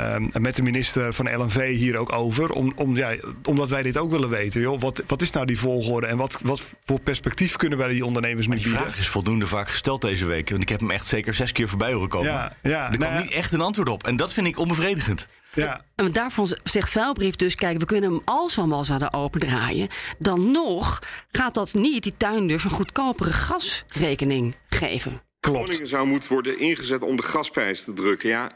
[0.00, 2.50] Um, met de minister van LNV hier ook over.
[2.50, 4.60] Om, om, ja, omdat wij dit ook willen weten.
[4.60, 4.80] Joh.
[4.80, 8.46] Wat, wat is nou die volgorde en wat, wat voor perspectief kunnen wij die ondernemers
[8.46, 8.82] nu Die bieden?
[8.82, 10.50] vraag is voldoende vaak gesteld deze week.
[10.50, 12.32] Want ik heb hem echt zeker zes keer voorbij horen komen.
[12.32, 13.20] Ja, ja, er nou kwam ja.
[13.22, 14.06] niet echt een antwoord op.
[14.06, 15.26] En dat vind ik onbevredigend.
[15.54, 15.84] Ja.
[15.94, 19.88] En daarvan zegt Vuilbrief dus, kijk, we kunnen hem als we hem al zouden opendraaien.
[20.18, 20.98] Dan nog
[21.30, 25.22] gaat dat niet die tuinders een goedkopere gasrekening geven.
[25.40, 28.28] Groningen zou moeten worden ingezet om de gasprijs te drukken.
[28.28, 28.50] Ja,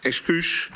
[0.00, 0.70] excuus.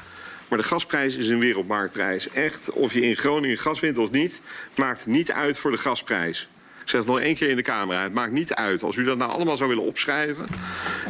[0.49, 2.31] Maar de gasprijs is een wereldmarktprijs.
[2.31, 4.41] Echt, of je in Groningen gas wint of niet,
[4.77, 6.49] maakt niet uit voor de gasprijs.
[6.83, 8.03] Ik zeg het nog één keer in de camera.
[8.03, 8.83] Het maakt niet uit.
[8.83, 10.47] Als u dat nou allemaal zou willen opschrijven,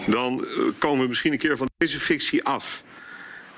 [0.07, 2.85] dan uh, komen we misschien een keer van deze fictie af.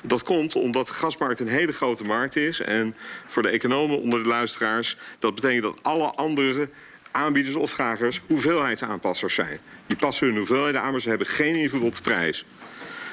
[0.00, 2.60] Dat komt omdat de gasmarkt een hele grote markt is.
[2.60, 2.94] En
[3.26, 6.68] voor de economen onder de luisteraars, dat betekent dat alle andere
[7.10, 9.58] aanbieders of vragers hoeveelheidsaanpassers zijn.
[9.86, 12.44] Die passen hun hoeveelheden aan, maar ze hebben geen invloed op de prijs.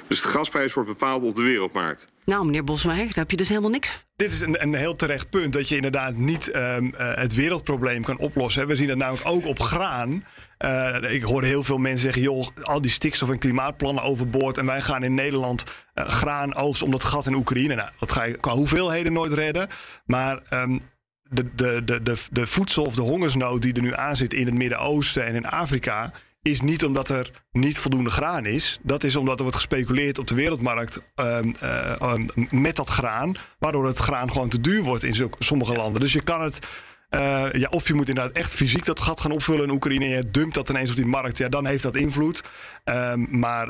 [0.07, 2.07] Dus de gasprijs wordt bepaald op de wereldmarkt.
[2.25, 4.05] Nou, meneer Bosmeijer, daar heb je dus helemaal niks.
[4.15, 8.03] Dit is een, een heel terecht punt dat je inderdaad niet um, uh, het wereldprobleem
[8.03, 8.67] kan oplossen.
[8.67, 10.23] We zien dat namelijk ook op graan.
[10.59, 14.57] Uh, ik hoor heel veel mensen zeggen: joh, al die stikstof- en klimaatplannen overboord.
[14.57, 15.63] En wij gaan in Nederland
[15.95, 17.75] uh, graan oogsten om dat gat in Oekraïne.
[17.75, 19.67] Nou, dat ga je qua hoeveelheden nooit redden.
[20.05, 20.41] Maar.
[20.49, 20.81] Um,
[21.29, 24.45] de, de, de, de, de voedsel- of de hongersnood die er nu aan zit in
[24.45, 26.11] het Midden-Oosten en in Afrika
[26.43, 28.79] is niet omdat er niet voldoende graan is.
[28.81, 33.35] Dat is omdat er wordt gespeculeerd op de wereldmarkt um, uh, um, met dat graan.
[33.59, 36.01] Waardoor het graan gewoon te duur wordt in sommige landen.
[36.01, 36.67] Dus je kan het.
[37.09, 40.05] Uh, ja, of je moet inderdaad echt fysiek dat gat gaan opvullen in Oekraïne.
[40.05, 41.37] En je dumpt dat ineens op die markt.
[41.37, 42.43] Ja, dan heeft dat invloed.
[42.85, 43.69] Um, maar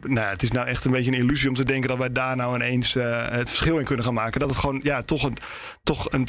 [0.00, 2.12] nou ja, het is nou echt een beetje een illusie om te denken dat wij
[2.12, 4.40] daar nou ineens uh, het verschil in kunnen gaan maken.
[4.40, 5.36] Dat het gewoon ja, toch een,
[5.82, 6.26] toch een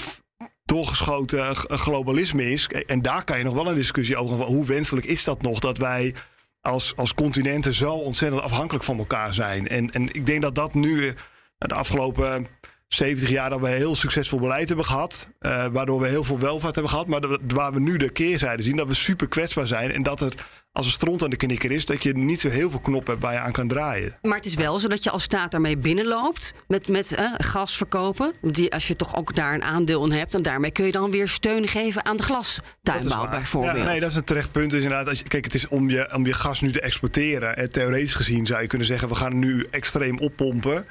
[0.66, 2.68] doorgeschoten globalisme is.
[2.68, 4.46] En daar kan je nog wel een discussie over.
[4.46, 6.14] Hoe wenselijk is dat nog dat wij
[6.62, 9.68] als, als continenten zo ontzettend afhankelijk van elkaar zijn?
[9.68, 11.14] En, en ik denk dat dat nu eh,
[11.58, 12.48] de afgelopen
[12.88, 15.28] 70 jaar dat we heel succesvol beleid hebben gehad.
[15.40, 17.08] eh, waardoor we heel veel welvaart hebben gehad.
[17.08, 19.92] Maar dat waar we nu de keerzijde zien, dat we super kwetsbaar zijn.
[19.92, 20.34] En dat er
[20.74, 23.26] als een stront aan de knikker is, dat je niet zo heel veel knoppen hebt
[23.26, 24.18] waar je aan kan draaien.
[24.22, 27.78] Maar het is wel zo dat je als staat daarmee binnenloopt met, met eh, gas
[27.78, 28.34] verkopen.
[28.42, 30.34] Die, als je toch ook daar een aandeel in hebt.
[30.34, 33.78] En daarmee kun je dan weer steun geven aan de glastuinbouw bijvoorbeeld.
[33.78, 34.74] Ja, nee, dat is een terecht punt.
[34.74, 37.58] Is inderdaad, als je, kijk, het is om je, om je gas nu te exporteren.
[37.58, 40.86] En theoretisch gezien zou je kunnen zeggen, we gaan nu extreem oppompen.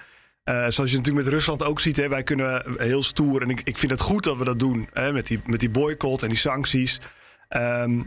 [0.45, 3.42] Eh, zoals je natuurlijk met Rusland ook ziet, hè, wij kunnen heel stoer.
[3.42, 4.88] En ik, ik vind het goed dat we dat doen.
[4.92, 7.01] Hè, met, die, met die boycott en die sancties.
[7.49, 8.01] Ehm,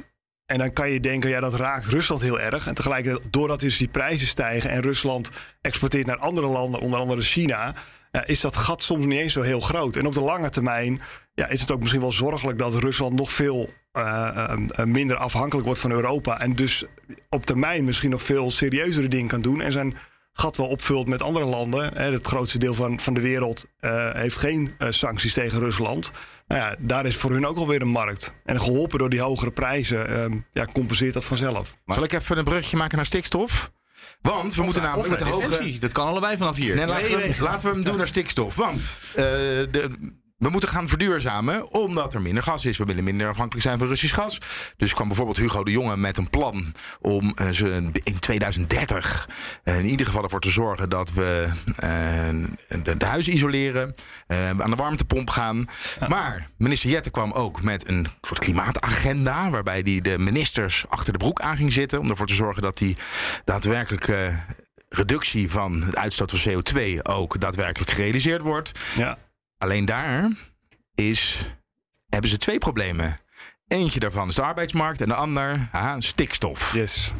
[0.45, 2.67] en dan kan je denken, ja, dat raakt Rusland heel erg.
[2.67, 5.29] En tegelijkertijd, doordat dus die prijzen stijgen en Rusland
[5.61, 7.73] exporteert naar andere landen, onder andere China,
[8.25, 9.95] is dat gat soms niet eens zo heel groot.
[9.95, 11.01] En op de lange termijn
[11.33, 15.65] ja, is het ook misschien wel zorgelijk dat Rusland nog veel eh, eh, minder afhankelijk
[15.65, 16.39] wordt van Europa.
[16.39, 16.85] En dus
[17.29, 19.61] op termijn misschien nog veel serieuzere dingen kan doen.
[19.61, 19.95] En zijn
[20.37, 21.93] gat wel opvult met andere landen.
[21.93, 26.11] Hè, het grootste deel van, van de wereld eh, heeft geen eh, sancties tegen Rusland.
[26.47, 28.33] Nou ja, daar is voor hun ook alweer een markt.
[28.45, 31.77] En geholpen door die hogere prijzen eh, ja, compenseert dat vanzelf.
[31.85, 33.71] Zal ik even een bruggetje maken naar stikstof?
[34.21, 35.79] Want we moeten namelijk met de hoge...
[35.79, 36.75] Dat kan allebei vanaf hier.
[36.75, 38.55] Nee, laten, we, hem- laten we hem doen naar stikstof.
[38.55, 39.89] Want eh, de,
[40.45, 42.77] we moeten gaan verduurzamen omdat er minder gas is.
[42.77, 44.39] We willen minder afhankelijk zijn van Russisch gas.
[44.77, 49.29] Dus kwam bijvoorbeeld Hugo de Jonge met een plan om eh, ze in 2030
[49.63, 53.95] eh, in ieder geval ervoor te zorgen dat we eh, de, de huizen isoleren,
[54.57, 55.65] aan de warmtepomp gaan.
[56.07, 61.19] Maar minister Jette kwam ook met een soort klimaatagenda waarbij hij de ministers achter de
[61.19, 62.97] broek aan ging zitten om ervoor te zorgen dat die
[63.45, 64.35] daadwerkelijk
[64.89, 68.71] reductie van het uitstoot van CO2 ook daadwerkelijk gerealiseerd wordt.
[68.95, 69.17] Ja.
[69.57, 70.29] Alleen daar
[70.95, 71.37] is,
[72.09, 73.19] hebben ze twee problemen.
[73.67, 76.75] Eentje daarvan is de arbeidsmarkt en de ander haha, stikstof.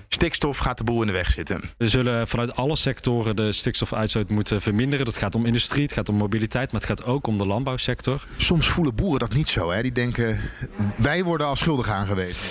[0.09, 1.61] Stikstof gaat de boel in de weg zitten.
[1.77, 5.05] We zullen vanuit alle sectoren de stikstofuitstoot moeten verminderen.
[5.05, 8.25] Dat gaat om industrie, het gaat om mobiliteit, maar het gaat ook om de landbouwsector.
[8.37, 9.71] Soms voelen boeren dat niet zo.
[9.71, 9.81] Hè?
[9.81, 10.39] Die denken,
[10.97, 12.49] wij worden als schuldig aangewezen.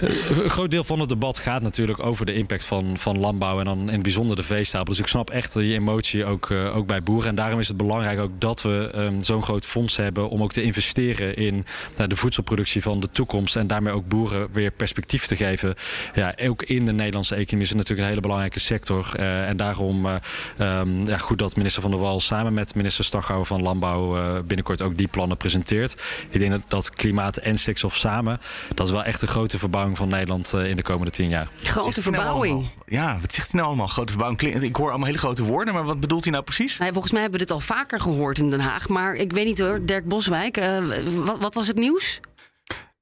[0.00, 3.64] Een groot deel van het debat gaat natuurlijk over de impact van, van landbouw en
[3.64, 4.92] dan in het bijzonder de veestapel.
[4.92, 7.28] Dus ik snap echt die emotie ook, eh, ook bij boeren.
[7.28, 10.52] En daarom is het belangrijk ook dat we ehm, zo'n groot fonds hebben om ook
[10.52, 13.56] te investeren in nou, de voedselproductie van de toekomst.
[13.56, 15.74] En daarmee ook boeren weer perspectief te geven.
[16.14, 19.10] Ja, ook in de Nederlandse economie is het natuurlijk een hele belangrijke sector.
[19.16, 20.14] Eh, en daarom eh,
[20.56, 24.40] ehm, ja, goed dat minister Van der Wal samen met minister Staghouwer van Landbouw eh,
[24.46, 26.02] binnenkort ook die plannen presenteert.
[26.30, 28.40] Ik denk dat, dat klimaat en stikstof samen,
[28.74, 31.48] dat is wel echt een grote verbouwing van Nederland eh, in de komende tien jaar.
[31.56, 32.68] Grote verbouwing.
[32.86, 33.86] Ja, wat zegt hij nou allemaal?
[33.86, 34.62] Grote verbouwing.
[34.62, 36.78] Ik hoor allemaal hele grote woorden, maar wat bedoelt hij nou precies?
[36.78, 38.88] Nee, volgens mij hebben we dit al vaker gehoord in Den Haag.
[38.88, 40.78] Maar ik weet niet hoor, Dirk Boswijk, eh,
[41.24, 42.20] wat, wat was het nieuws?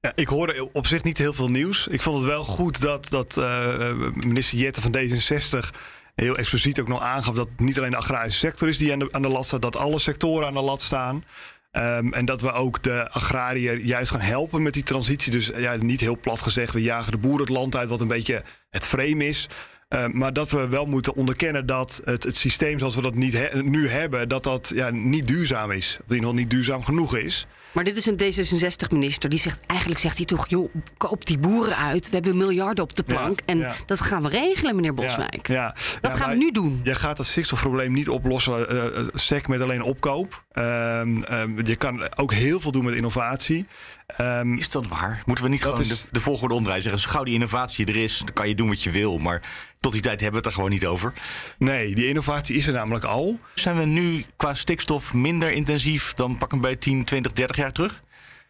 [0.01, 1.87] Ja, ik hoorde op zich niet heel veel nieuws.
[1.87, 5.69] Ik vond het wel goed dat, dat eh, minister Jette van D66
[6.15, 8.99] heel expliciet ook nog aangaf dat het niet alleen de agrarische sector is die aan
[8.99, 11.23] de, aan de lat staat, dat alle sectoren aan de lat staan.
[11.71, 15.31] Ehm, en dat we ook de agrariër juist gaan helpen met die transitie.
[15.31, 18.07] Dus ja, niet heel plat gezegd, we jagen de boeren het land uit, wat een
[18.07, 19.49] beetje het frame is.
[19.87, 23.53] Ehm, maar dat we wel moeten onderkennen dat het, het systeem zoals we dat niet
[23.63, 25.97] nu hebben, dat dat ja, niet duurzaam is.
[26.01, 27.47] Of in ieder niet duurzaam genoeg is.
[27.71, 31.77] Maar dit is een D66-minister die zegt, eigenlijk zegt hij toch, joh, koop die boeren
[31.77, 32.09] uit.
[32.09, 33.39] We hebben miljarden op de plank.
[33.45, 33.73] en ja.
[33.85, 35.47] dat gaan we regelen, meneer Boswijk.
[35.47, 35.75] Ja, ja.
[36.01, 36.81] Dat Ja, gaan we nu doen.
[36.83, 40.43] Je gaat het stikstofprobleem niet oplossen, eh, sec met alleen opkoop.
[40.51, 43.65] Ehm, ehm, je kan ook heel veel doen met innovatie.
[44.07, 45.23] Ehm, is dat waar?
[45.25, 46.81] Moeten we niet dat gewoon is- de, de volgorde omdraaien?
[46.83, 49.17] Zeggen, zo gauw die innovatie er is, dan kan je doen wat je wil.
[49.17, 49.41] Maar
[49.79, 51.13] tot die tijd hebben we het er gewoon niet over.
[51.57, 53.39] Nee, die innovatie is er namelijk al.
[53.53, 57.71] Zijn we nu qua stikstof minder intensief dan pak een bij 10, 20, 30 jaar
[57.71, 58.01] terug?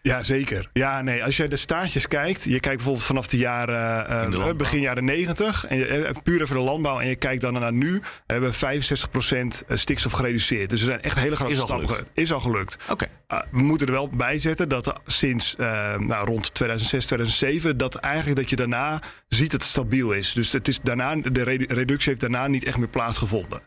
[0.01, 0.69] Ja, zeker.
[0.73, 4.41] Ja, nee, als je de staartjes kijkt, je kijkt bijvoorbeeld vanaf de jaren, eh, de
[4.41, 7.53] eh, begin jaren 90, en je, eh, puur even de landbouw, en je kijkt dan
[7.53, 10.69] naar nu, hebben we 65% stikstof gereduceerd.
[10.69, 12.05] Dus er zijn echt hele grote Is stappen.
[12.13, 12.77] Is al gelukt.
[12.89, 13.07] Oké.
[13.27, 18.37] Ah, we moeten er wel bij zetten dat sinds nou, rond 2006, 2007, dat eigenlijk
[18.37, 20.33] dat je daarna ziet dat het stabiel is.
[20.33, 23.61] Dus het is daarna, de redu- reductie heeft daarna niet echt meer plaatsgevonden.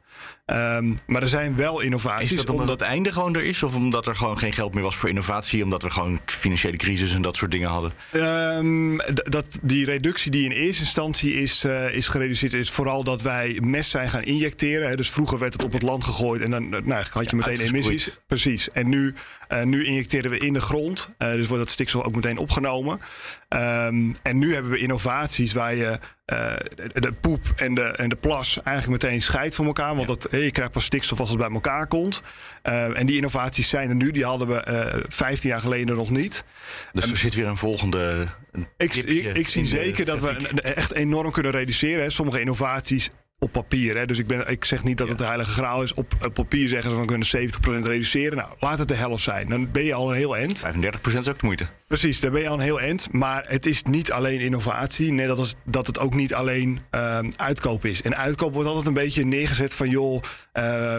[0.46, 2.30] Ehm, maar er zijn wel innovaties.
[2.30, 3.62] Is dat omdat het einde gewoon er is?
[3.62, 5.64] Of omdat er gewoon geen geld meer was voor innovatie?
[5.64, 7.92] Omdat we gewoon financiële crisis en dat soort dingen hadden?
[8.10, 13.22] Ehm, dat die reductie die in eerste instantie is, eh, is gereduceerd, is vooral dat
[13.22, 14.88] wij mest zijn gaan injecteren.
[14.88, 14.96] Hè.
[14.96, 17.60] Dus vroeger werd het op het land gegooid en dan eh, nou, had je meteen
[17.60, 18.10] emissies.
[18.26, 18.70] Precies.
[18.70, 19.14] En nu,
[19.52, 21.10] eh, nu injecteren we in de grond.
[21.18, 23.00] Eh, dus wordt dat stikstof ook meteen opgenomen.
[23.48, 26.54] Ehm, en nu hebben we innovaties waar je eh,
[26.92, 29.94] de, de poep en de, en de plas eigenlijk meteen scheidt van elkaar.
[29.94, 32.22] Want dat, je krijgt pas stikstof als het bij elkaar komt.
[32.62, 34.10] Eh, en die innovaties zijn er nu.
[34.10, 36.44] Die hadden we eh 15 jaar geleden nog niet.
[36.92, 38.26] Dus er zit weer een volgende.
[38.52, 40.28] een Ik, ik, ik zie zeker dat we
[40.62, 42.02] echt enorm kunnen reduceren.
[42.02, 42.10] Hè.
[42.10, 43.10] Sommige innovaties
[43.42, 43.96] op papier.
[43.96, 44.06] Hè.
[44.06, 45.94] Dus ik, ben, ik zeg niet dat het de heilige graal is.
[45.94, 48.36] Op, op papier zeggen ze van we kunnen 70% reduceren.
[48.36, 49.48] Nou, laat het de helft zijn.
[49.48, 50.64] Dan ben je al een heel eind.
[50.66, 50.70] 35%
[51.04, 51.66] is ook de moeite.
[51.86, 53.12] Precies, daar ben je al een heel eind.
[53.12, 55.12] Maar het is niet alleen innovatie.
[55.12, 58.02] Nee, dat, is, dat het ook niet alleen ehm, uitkoop is.
[58.02, 59.88] En uitkoop wordt altijd een beetje neergezet van...
[59.88, 60.96] joh, eh,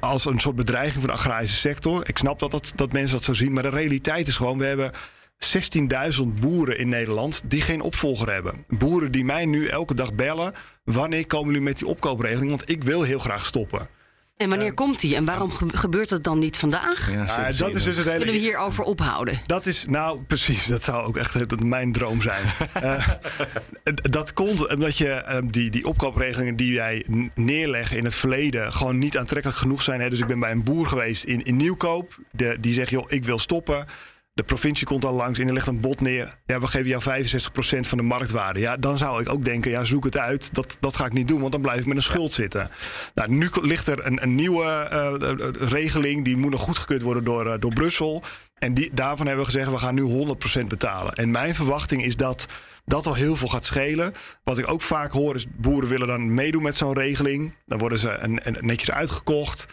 [0.00, 2.08] als een soort bedreiging voor de agrarische sector.
[2.08, 3.52] Ik snap dat, dat, dat mensen dat zo zien.
[3.52, 4.58] Maar de realiteit is gewoon...
[4.58, 4.90] we hebben
[5.44, 8.64] 16.000 boeren in Nederland die geen opvolger hebben.
[8.68, 10.52] Boeren die mij nu elke dag bellen...
[10.84, 12.50] wanneer komen jullie met die opkoopregeling?
[12.50, 13.88] Want ik wil heel graag stoppen.
[14.36, 15.14] En wanneer komt die?
[15.14, 17.12] En waarom ge- gebeurt het dan niet vandaag?
[17.14, 18.16] Ah, dat is dus het hele...
[18.16, 19.38] Kunnen we hierover ophouden?
[19.46, 22.44] Dat is, nou precies, dat zou ook echt het- mijn droom zijn.
[22.72, 28.72] Eh, dat komt omdat je eh, die, die opkoopregelingen die wij neerleggen in het verleden
[28.72, 30.00] gewoon niet aantrekkelijk genoeg zijn.
[30.00, 30.08] Hè.
[30.10, 32.18] Dus ik ben bij een boer geweest in, in Nieuwkoop.
[32.30, 33.84] De, die zegt, joh, ik wil stoppen.
[34.38, 36.38] De provincie komt al langs en er ligt een bod neer.
[36.46, 38.60] Ja, we geven jou 65% van de marktwaarde.
[38.60, 40.54] Ja, dan zou ik ook denken, ja, zoek het uit.
[40.54, 42.70] Dat, dat ga ik niet doen, want dan blijf ik met een schuld zitten.
[43.14, 46.24] Nou, nu ligt er een, een nieuwe eh, eh, regeling.
[46.24, 48.22] Die moet nog goedgekeurd worden door, eh, door Brussel.
[48.58, 51.12] En die, daarvan hebben we gezegd, we gaan nu 100% betalen.
[51.12, 52.46] En mijn verwachting is dat
[52.84, 54.12] dat al heel veel gaat schelen.
[54.44, 57.54] Wat ik ook vaak hoor is, boeren willen dan meedoen met zo'n regeling.
[57.66, 59.66] Dan worden ze een- netjes uitgekocht.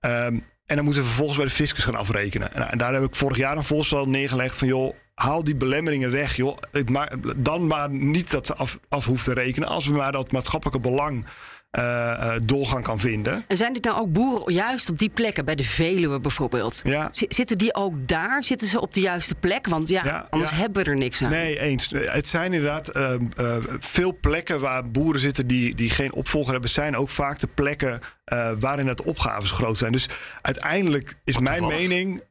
[0.00, 0.38] Ehm,
[0.72, 2.70] en dan moeten we vervolgens bij de fiscus gaan afrekenen.
[2.70, 4.68] En daar heb ik vorig jaar een voorstel neergelegd van...
[4.68, 6.36] joh, haal die belemmeringen weg.
[6.36, 6.56] Joh.
[6.86, 9.68] Ma- dan maar niet dat ze af, af hoeft te rekenen...
[9.68, 11.24] als we maar dat maatschappelijke belang
[11.72, 13.44] eh, eh, doorgang kan vinden.
[13.48, 16.80] En zijn dit nou ook boeren juist op die plekken, bij de Veluwe bijvoorbeeld?
[16.84, 17.08] Ja.
[17.12, 18.44] Z- Zitten die ook daar?
[18.44, 19.66] Zitten ze op de juiste plek?
[19.66, 20.56] Want ja, anders ja.
[20.56, 21.30] hebben we er niks aan.
[21.30, 21.90] Nee, eens.
[21.94, 26.70] Het zijn inderdaad eh, eh, veel plekken waar boeren zitten die, die geen opvolger hebben.
[26.70, 29.92] Zijn ook vaak de plekken eh, waarin het opgaves groot zijn.
[29.92, 30.08] Dus
[30.42, 31.88] uiteindelijk is mijn toevallig.
[31.88, 32.22] mening.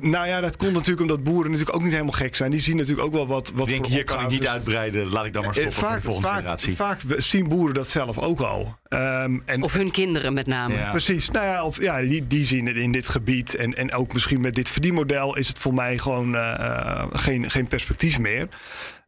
[0.00, 2.50] Nou ja, dat komt natuurlijk omdat boeren natuurlijk ook niet helemaal gek zijn.
[2.50, 5.08] Die zien natuurlijk ook wel wat, wat Ik denk, voor hier kan ik niet uitbreiden.
[5.08, 6.76] Laat ik dan maar Eh, stoppen voor de volgende vaak, generatie.
[6.76, 8.76] vaak zien boeren dat zelf ook al.
[8.88, 10.74] Ehm, en, Of hun kinderen met name.
[10.74, 10.90] Ja.
[10.90, 11.28] Precies.
[11.28, 13.54] Nou ja, of, ja die, die zien het in dit gebied.
[13.54, 17.50] En, en ook misschien met dit verdienmodel is het voor mij gewoon eh, eh, geen,
[17.50, 18.48] geen perspectief meer.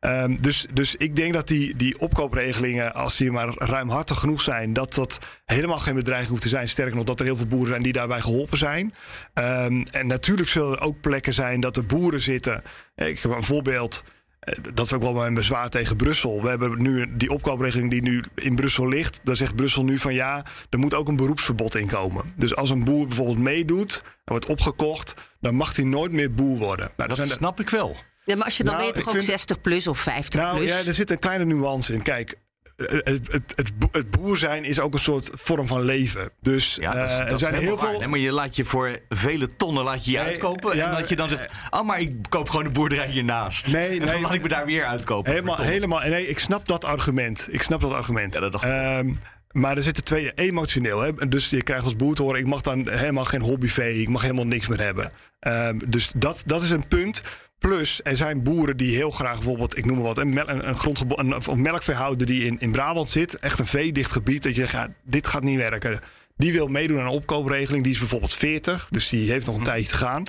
[0.04, 4.72] Ehm, dus, dus ik denk dat die, die opkoopregelingen, als die maar ruimhartig genoeg zijn,
[4.72, 6.68] dat dat helemaal geen bedreiging hoeft te zijn.
[6.68, 8.94] Sterker nog, dat er heel veel boeren zijn die daarbij geholpen zijn.
[9.34, 12.62] Ehm, en natuurlijk zullen er ook plekken zijn dat er boeren zitten.
[12.94, 14.04] Ik heb een voorbeeld.
[14.40, 16.42] Eh, Dat is ook wel mijn bezwaar tegen Brussel.
[16.42, 19.20] We hebben nu die opkoopregeling die nu in Brussel ligt.
[19.22, 22.32] Daar zegt Brussel nu van ja, er moet ook een beroepsverbod in komen.
[22.36, 26.58] Dus als een boer bijvoorbeeld meedoet en wordt opgekocht, dan mag hij nooit meer boer
[26.58, 26.90] worden.
[26.96, 27.96] Nou, Dat snap ik wel.
[28.24, 30.56] Ja, maar als je dan Nou, weet toch ook vind- 60 plus of 50 nou
[30.56, 30.68] plus.
[30.68, 32.02] ja, er zit een kleine nuance in.
[32.02, 32.34] Kijk,
[32.76, 36.30] eh, het, het, het, het boer zijn is ook een soort vorm van leven.
[36.40, 37.98] Dus Ja, dat is, eh, dat er is zijn heel veel.
[37.98, 40.76] Nee, maar je laat je voor vele tonnen laat je je Nee, uitkopen.
[40.76, 43.72] ja, en dat je dan zegt, oh, maar ik koop gewoon de boerderij hiernaast.
[43.72, 44.20] Nee, en dan nee.
[44.20, 45.32] laat ik me daar weer uitkopen.
[45.32, 46.00] Helemaal, helemaal.
[46.00, 47.48] Nee, ik snap dat argument.
[47.50, 48.34] Ik snap dat argument.
[48.34, 48.70] Ja, dat dacht ik.
[48.70, 49.12] Ehm,
[49.50, 51.00] maar er zitten twee emotioneel.
[51.00, 51.12] Hè?
[51.28, 54.22] Dus je krijgt als boer te horen: ik mag dan helemaal geen hobbyvee, ik mag
[54.22, 55.12] helemaal niks meer hebben.
[55.40, 57.22] Ehm, dus dat, dat is een punt.
[57.68, 61.34] Plus, er zijn boeren die heel graag bijvoorbeeld, ik noem maar wat, een, mel- een,
[61.34, 64.88] of melkveehouder die in, in Brabant zit, echt een veedicht gebied, dat je zegt, ja,
[65.04, 66.00] dit gaat niet werken.
[66.36, 69.62] Die wil meedoen aan een opkoopregeling, die is bijvoorbeeld 40, dus die heeft nog een
[69.62, 70.22] tijdje te gaan.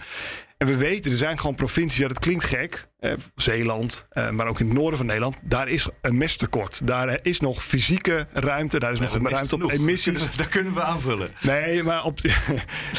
[0.57, 4.47] En we weten, er zijn gewoon provincies, ja, dat klinkt gek, eh, Zeeland, eh, maar
[4.47, 6.87] ook in het noorden van Nederland, daar is een mesttekort.
[6.87, 10.35] Daar is nog fysieke ruimte, daar is nog ruimte op emissies.
[10.35, 11.29] Daar kunnen we aanvullen.
[11.41, 12.19] Nee, maar op.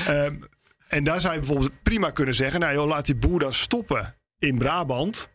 [0.06, 0.34] Ehm,
[0.88, 4.15] en daar zou je bijvoorbeeld prima kunnen zeggen: Nou, joh, laat die boer dan stoppen
[4.38, 5.28] in Brabant.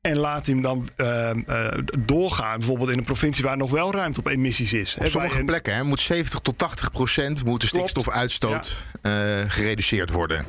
[0.00, 4.20] En laat hem dan ehm, eh, doorgaan, bijvoorbeeld in een provincie waar nog wel ruimte
[4.20, 4.96] op emissies is.
[4.96, 9.12] Op sommige plekken hè, moet 70 tot 80 procent moet de stikstofuitstoot eh,
[9.46, 10.46] gereduceerd worden.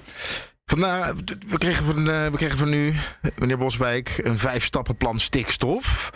[0.65, 1.15] Vandaar,
[1.47, 2.93] we, kregen van, eh, we kregen van u,
[3.37, 6.11] meneer Boswijk, een vijf-stappenplan stikstof.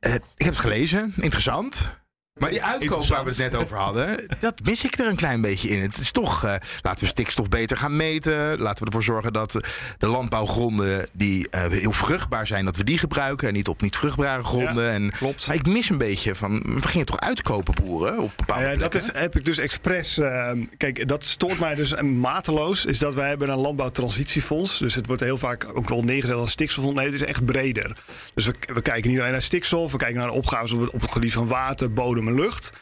[0.00, 1.96] Ik heb het gelezen, interessant.
[2.38, 5.40] Maar die uitkoop waar we het net over hadden, dat mis ik er een klein
[5.40, 5.80] beetje in.
[5.80, 8.58] Het is toch, eh, laten we stikstof beter gaan meten.
[8.58, 9.52] Laten we ervoor zorgen dat
[9.98, 13.48] de landbouwgronden die eh, heel vruchtbaar zijn, dat we die gebruiken.
[13.48, 14.84] En niet op niet vruchtbare gronden.
[14.84, 15.46] Ja, en, klopt.
[15.46, 18.94] Maar ik mis een beetje van, we gingen toch uitkopen boeren op bepaalde Ja, dat
[18.94, 20.18] is, heb ik dus expres.
[20.18, 22.84] ehm, kijk, dat stoort mij dus mateloos.
[22.84, 24.78] Is dat wij hebben een landbouwtransitiefonds.
[24.78, 26.98] Dus het wordt heel vaak ook wel neergezet als stikstoffonds.
[26.98, 27.96] Nee, het is echt breder.
[28.34, 29.92] Dus we, we kijken niet alleen naar stikstof.
[29.92, 32.72] We kijken naar de opgaves op het, op het gebied van water, bodem lucht.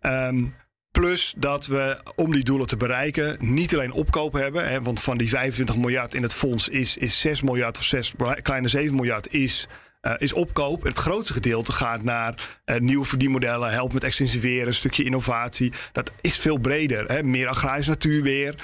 [0.00, 0.44] Ehm,
[0.90, 4.68] Plus dat we om die doelen te bereiken niet alleen opkoop hebben.
[4.68, 8.14] Hè, want van die 25 miljard in het fonds is, is 6 miljard of 6,
[8.42, 9.68] kleine 7 miljard is
[10.00, 10.82] eh, is opkoop.
[10.82, 15.72] Het grootste gedeelte gaat naar eh, nieuwe verdienmodellen, help met extensiveren, een stukje innovatie.
[15.92, 17.12] Dat is veel breder.
[17.12, 17.22] Hè?
[17.22, 18.54] Meer agrarisch natuurbeheer.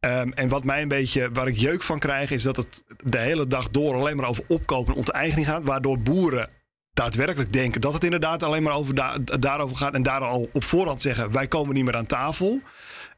[0.00, 3.18] Ehm, en wat mij een beetje, waar ik jeuk van krijg, is dat het de
[3.18, 5.64] hele dag door alleen maar over opkoop en onteigening gaat.
[5.64, 6.50] Waardoor boeren
[6.94, 9.94] daadwerkelijk denken dat het inderdaad alleen maar over da- daarover gaat.
[9.94, 12.60] En daar al op voorhand zeggen: wij komen niet meer aan tafel.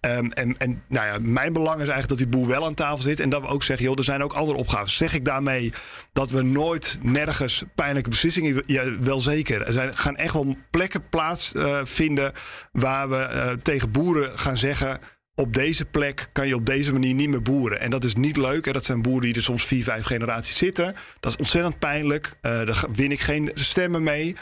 [0.01, 3.03] Ehm, en en nou ja, mijn belang is eigenlijk dat die boer wel aan tafel
[3.03, 3.21] zit.
[3.21, 4.91] En dat we ook zeggen: joh, er zijn ook andere opgaven.
[4.91, 5.73] Zeg ik daarmee
[6.13, 8.63] dat we nooit nergens pijnlijke beslissingen.
[9.05, 9.63] Wel zeker.
[9.67, 12.33] Er zijn, gaan echt wel plekken plaatsvinden vinden
[12.73, 14.99] waar we eh, tegen boeren gaan zeggen
[15.35, 17.81] op deze plek kan je op deze manier niet meer boeren.
[17.81, 18.65] En dat is niet leuk.
[18.65, 18.73] Hè?
[18.73, 20.95] Dat zijn boeren die er soms vier, vijf generaties zitten.
[21.21, 22.35] Dat is ontzettend pijnlijk.
[22.41, 24.37] Eh, daar win ik geen stemmen mee.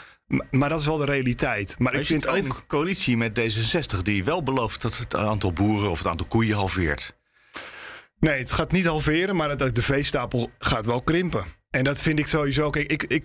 [0.51, 1.75] Maar dat is wel de realiteit.
[1.77, 5.53] Maar Maar ik vind ook een coalitie met D66 die wel belooft dat het aantal
[5.53, 7.15] boeren of het aantal koeien halveert.
[8.19, 11.43] Nee, het gaat niet halveren, maar de veestapel gaat wel krimpen.
[11.69, 12.69] En dat vind ik sowieso.
[12.69, 13.23] Kijk, ik, ik,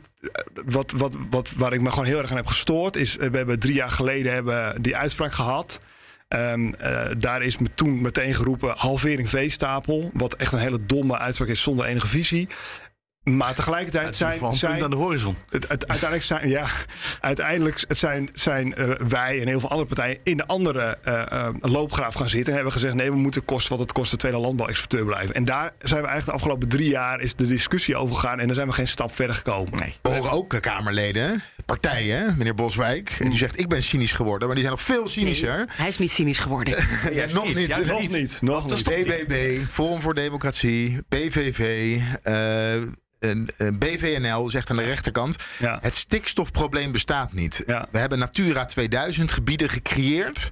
[0.64, 3.19] wat, wat, wat, waar ik me gewoon heel erg aan heb gestoord, is.
[3.19, 5.81] eh, We hebben drie jaar geleden hebben die uitspraak gehad.
[6.29, 10.11] Ehm, eh, daar is me toen meteen geroepen halvering veestapel.
[10.12, 12.49] Wat echt een hele domme uitspraak is zonder enige visie.
[13.37, 15.37] Maar tegelijkertijd zijn, punt zijn aan de horizon.
[15.51, 16.66] Het, het- uiteindelijk zijn, ja,
[17.20, 21.49] uiteindelijk zijn, zijn eh, wij en heel veel andere partijen in de andere eh, eh,
[21.61, 22.49] loopgraaf gaan zitten.
[22.49, 25.35] En hebben gezegd: nee, we moeten kosten wat het kost de tweede landbouwexporteur blijven.
[25.35, 28.39] En daar zijn we eigenlijk de afgelopen drie jaar is de discussie over gegaan.
[28.41, 29.79] En daar zijn we geen stap verder gekomen.
[29.79, 29.95] Nee.
[30.03, 33.16] We horen ook Kamerleden, partijen, meneer Boswijk.
[33.20, 34.47] En die zegt, ik ben cynisch geworden.
[34.47, 35.64] Maar die zijn nog veel cynischer.
[35.72, 36.74] Hij is niet cynisch geworden.
[37.12, 37.87] Ja, nog niet.
[37.87, 38.39] Nog niet.
[38.43, 38.85] Nog niet.
[38.85, 41.97] BBB, Forum voor Democratie, PVV,
[43.73, 45.37] BVNL zegt aan de rechterkant...
[45.81, 47.62] het stikstofprobleem bestaat niet.
[47.66, 50.51] We hebben Natura 2000 gebieden gecreëerd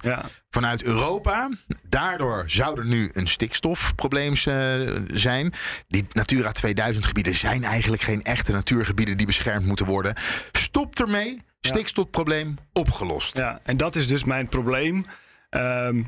[0.49, 1.49] vanuit Europa.
[1.89, 4.75] Daardoor zou er nu een stikstofprobleem eh,
[5.13, 5.53] zijn.
[5.87, 9.17] Die Natura 2000 gebieden zijn eigenlijk geen echte natuurgebieden...
[9.17, 10.13] die beschermd moeten worden.
[10.51, 13.37] Stop ermee, stikstofprobleem opgelost.
[13.37, 15.03] Ja, en dat is dus mijn probleem.
[15.49, 16.03] ehm,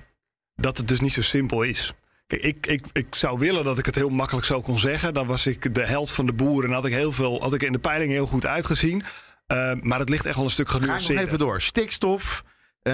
[0.56, 1.94] dat het dus niet zo simpel is.
[2.38, 5.14] Ik, ik, ik zou willen dat ik het heel makkelijk zo kon zeggen.
[5.14, 7.64] Dan was ik de held van de boeren en had ik, heel veel, had ik
[7.64, 9.04] in de peiling heel goed uitgezien.
[9.48, 11.18] Ehm, maar het ligt echt wel een stuk Ga ik genuanceerd.
[11.20, 11.62] nog even door.
[11.62, 12.44] Stikstof.
[12.82, 12.94] eh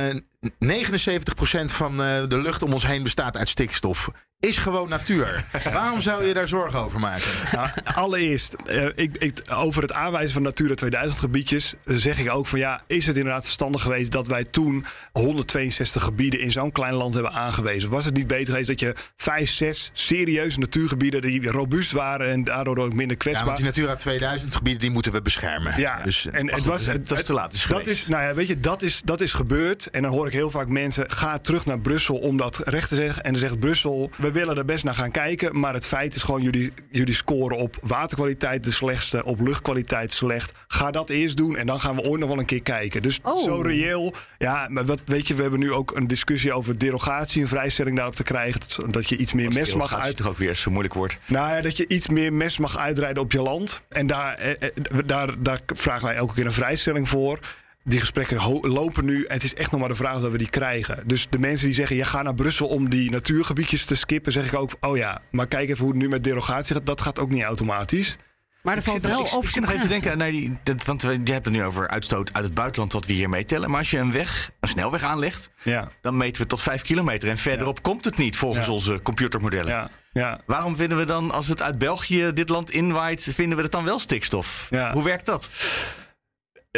[0.59, 4.09] 79% van eh, de lucht om ons heen bestaat uit stikstof.
[4.45, 5.43] Is gewoon natuur.
[5.73, 7.27] Waarom zou je daar zorgen over maken?
[7.51, 12.29] Nou, allereerst, eh, ik, ik, over het aanwijzen van Natura 2000 gebiedjes eh, zeg ik
[12.29, 16.71] ook van ja, is het inderdaad verstandig geweest dat wij toen 162 gebieden in zo'n
[16.71, 17.89] klein land hebben aangewezen?
[17.89, 22.43] Was het niet beter geweest dat je vijf, zes serieuze natuurgebieden die robuust waren en
[22.43, 25.73] daardoor ook minder Ja, kwetsbaar want die Natura 2000 gebieden die moeten we beschermen.
[25.77, 27.53] Ja, dus, en het goed, was, het, dat is te laat.
[27.53, 29.89] Is dat is, nou ja, weet je, dat is, dat is gebeurd.
[29.89, 32.95] En dan hoor ik heel vaak mensen: ga terug naar Brussel om dat recht te
[32.95, 33.23] zeggen.
[33.23, 35.59] En dan zegt Brussel: we willen er best naar gaan kijken.
[35.59, 40.51] Maar het feit is gewoon: jullie, jullie scoren op waterkwaliteit de slechtste, op luchtkwaliteit slecht.
[40.67, 43.01] Ga dat eerst doen en dan gaan we ooit nog wel een keer kijken.
[43.01, 43.43] Dus Oh.
[43.43, 44.13] zo reëel.
[44.38, 47.95] Ja, maar wat, weet je, we hebben nu ook een discussie over derogatie, een vrijstelling
[47.95, 48.59] daarop te krijgen.
[48.59, 50.15] Dat, dat je iets meer mes mag uit.
[50.15, 51.17] toch ook weer zo'n moeilijk woord.
[51.25, 53.81] Nou ja, dat je iets meer mes mag uitrijden op je land.
[53.89, 54.69] En daar, eh, eh,
[55.05, 57.39] daar, daar vragen wij elke keer een vrijstelling voor.
[57.88, 59.23] Die gesprekken lopen nu.
[59.25, 61.03] En het is echt nog maar de vraag dat we die krijgen.
[61.05, 64.31] Dus de mensen die zeggen: je gaat naar Brussel om die natuurgebiedjes te skippen.
[64.31, 66.86] zeg ik ook: oh ja, maar kijk even hoe het nu met derogatie gaat.
[66.86, 68.17] Dat gaat ook niet automatisch.
[68.63, 70.86] Maar er valt wel ik- over Ik zit nog even te denken, naar die, dat,
[70.86, 73.69] want we- je hebt het nu over uitstoot uit het buitenland wat we hier meetellen.
[73.69, 75.88] Maar als je een weg, een snelweg aanlegt, Ja.
[76.01, 77.29] dan meten we tot vijf kilometer.
[77.29, 78.71] En verderop komt het niet volgens Ja.
[78.71, 79.71] onze computermodellen.
[79.71, 79.89] Ja.
[80.13, 80.39] Ja.
[80.45, 83.83] Waarom vinden we dan, als het uit België dit land inwaait, vinden we het dan
[83.83, 84.67] wel stikstof?
[84.69, 84.93] Ja.
[84.93, 85.49] Hoe werkt dat?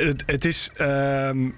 [0.05, 0.69] Het, het is.
[0.75, 1.49] ehm,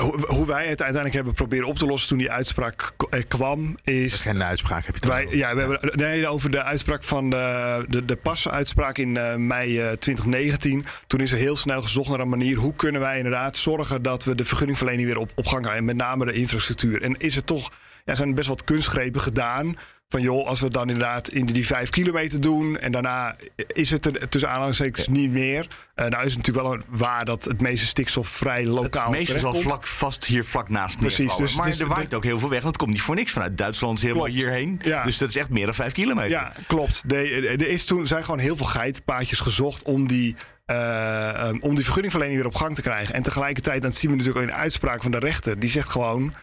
[0.00, 3.76] hoe, hoe wij het uiteindelijk hebben proberen op te lossen toen die uitspraak eh, kwam,
[3.84, 4.14] is.
[4.14, 8.04] Geen uitspraak heb je Wij, ja, we hebben nee, over de uitspraak van de, de,
[8.04, 10.84] de pas-uitspraak in eh, mei eh, 2019.
[11.06, 14.24] Toen is er heel snel gezocht naar een manier hoe kunnen wij inderdaad zorgen dat
[14.24, 15.80] we de vergunningverlening weer op, op gang krijgen.
[15.80, 17.02] En met name de infrastructuur.
[17.02, 17.72] En is het toch,
[18.04, 19.76] ja, zijn er best wat kunstgrepen gedaan.
[20.08, 23.36] Van joh, als we dan inderdaad in die vijf kilometer doen en daarna
[23.66, 25.66] is het er tussen aanhalingstekens niet meer.
[25.94, 29.18] Eh, nou is het natuurlijk wel een- waar dat het meeste stikstof vrij lokaal Het
[29.18, 32.24] meeste is al vlak vast hier vlak naast Precies, dus maar is- er waait ook
[32.24, 34.38] heel veel weg, want het komt niet voor niks vanuit Duitsland helemaal Klopt.
[34.40, 34.80] hierheen.
[34.84, 35.04] Ja.
[35.04, 36.30] Dus dat is echt meer dan vijf kilometer.
[36.30, 37.08] Ja, klopt.
[37.08, 41.74] De- Er is toen zijn gewoon heel veel geitenpaadjes gezocht om die, eh, um, om
[41.74, 43.14] die vergunningverlening weer op gang te krijgen.
[43.14, 45.88] En tegelijkertijd, dat zien we natuurlijk ook in de uitspraak van de rechter, die zegt
[45.88, 46.34] gewoon: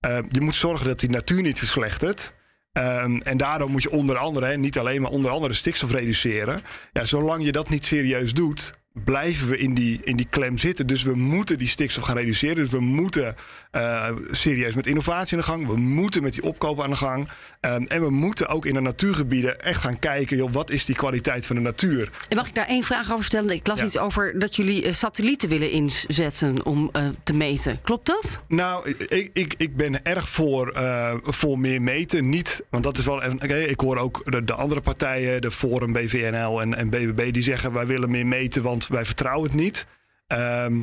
[0.00, 2.32] eh, je moet zorgen dat die natuur niet verslechtert.
[2.76, 6.60] Ehm, en daardoor moet je onder andere, hè, niet alleen maar onder andere stikstof reduceren.
[6.92, 8.74] Ja, zolang je dat niet serieus doet,
[9.04, 10.86] blijven we in die, in die klem zitten.
[10.86, 12.56] Dus we moeten die stikstof gaan reduceren.
[12.56, 13.34] Dus we moeten
[13.70, 15.66] eh, serieus met innovatie aan de gang.
[15.66, 17.28] We moeten met die opkoop aan de gang.
[17.60, 20.36] Ehm, en we moeten ook in de natuurgebieden echt gaan kijken...
[20.36, 22.10] Joh, wat is die kwaliteit van de natuur?
[22.28, 23.50] En mag ik daar één vraag over stellen?
[23.50, 27.78] Ik las iets over dat jullie eh, satellieten willen inzetten om eh, te meten.
[27.82, 28.40] Klopt dat?
[28.48, 30.74] Nou, ik, ik, ik ben erg voor,
[31.22, 32.28] voor meer meten.
[32.28, 33.22] Niet, want dat is wel.
[33.44, 37.72] ik hoor ook de, de andere partijen, de Forum, BVNL en, en BBB, die zeggen
[37.72, 39.86] wij willen meer meten, want wij vertrouwen het niet.
[40.26, 40.82] Ehm,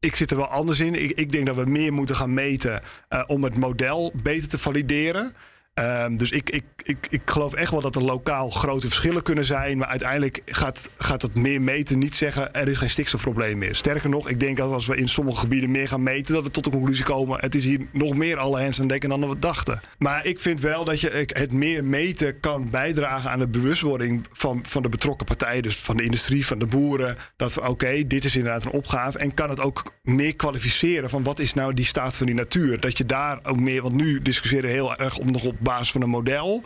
[0.00, 1.02] ik zit er wel anders in.
[1.02, 4.58] Ik, ik denk dat we meer moeten gaan meten eh, om het model beter te
[4.58, 5.34] valideren.
[5.74, 9.44] Ehm, dus ik, ik, ik, ik geloof echt wel dat er lokaal grote verschillen kunnen
[9.44, 9.78] zijn.
[9.78, 13.74] Maar uiteindelijk gaat, gaat het meer meten niet zeggen er is geen stikstofprobleem meer.
[13.74, 16.50] Sterker nog, ik denk dat als we in sommige gebieden meer gaan meten, dat we
[16.50, 19.38] tot de conclusie komen: het is hier nog meer alle hens aan dekken dan we
[19.38, 19.80] dachten.
[19.98, 24.60] Maar ik vind wel dat je het meer meten kan bijdragen aan de bewustwording van,
[24.66, 27.16] van de betrokken partijen, dus van de industrie, van de boeren.
[27.36, 29.18] Dat we oké, dit is inderdaad een opgave.
[29.18, 32.80] En kan het ook meer kwalificeren van wat is nou die staat van die natuur.
[32.80, 36.02] Dat je daar ook meer, want nu discussiëren heel erg om nog op basis van
[36.02, 36.62] een model.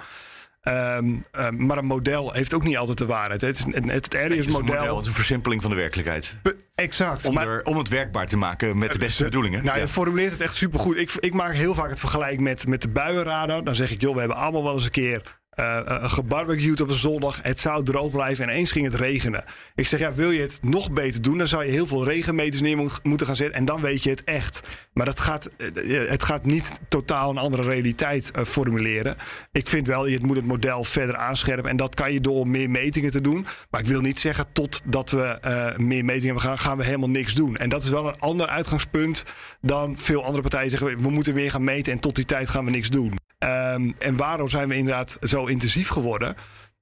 [0.62, 3.40] Ehm, ehm, maar een model heeft ook niet altijd de waarheid.
[3.40, 6.36] Het, is, het, het model, het is een versimpeling van de werkelijkheid.
[6.74, 7.26] Exact.
[7.26, 9.64] Om, maar- er, om het werkbaar te maken met de beste bedoelingen.
[9.64, 9.82] Nou, Ja.
[9.82, 10.96] je formuleert het echt supergoed.
[10.96, 13.64] Ik, ik maak heel vaak het vergelijk met, met de buienradar.
[13.64, 16.94] Dan zeg ik, joh, we hebben allemaal wel eens een keer uh, gebarbecued op een
[16.94, 17.38] zondag.
[17.42, 19.44] Het zou droog blijven en ineens ging het regenen.
[19.74, 21.38] Ik zeg, ja, wil je het nog beter doen...
[21.38, 23.56] dan zou je heel veel regenmeters neer mo- moeten gaan zetten...
[23.56, 24.60] en dan weet je het echt.
[24.92, 29.16] Maar dat gaat, eh, het gaat niet totaal een andere realiteit formuleren.
[29.52, 31.70] Ik vind wel, je moet het model verder aanscherpen...
[31.70, 33.46] en dat kan je door meer metingen te doen.
[33.70, 35.38] Maar ik wil niet zeggen, totdat we
[35.76, 36.58] meer metingen hebben gaan...
[36.58, 37.56] gaan we helemaal niks doen.
[37.56, 39.24] En dat is wel een ander uitgangspunt...
[39.60, 41.02] dan veel andere partijen zeggen...
[41.02, 43.12] we moeten meer gaan meten en tot die tijd gaan we niks doen.
[43.38, 46.34] Ehm, en waarom zijn we inderdaad zo intensief geworden?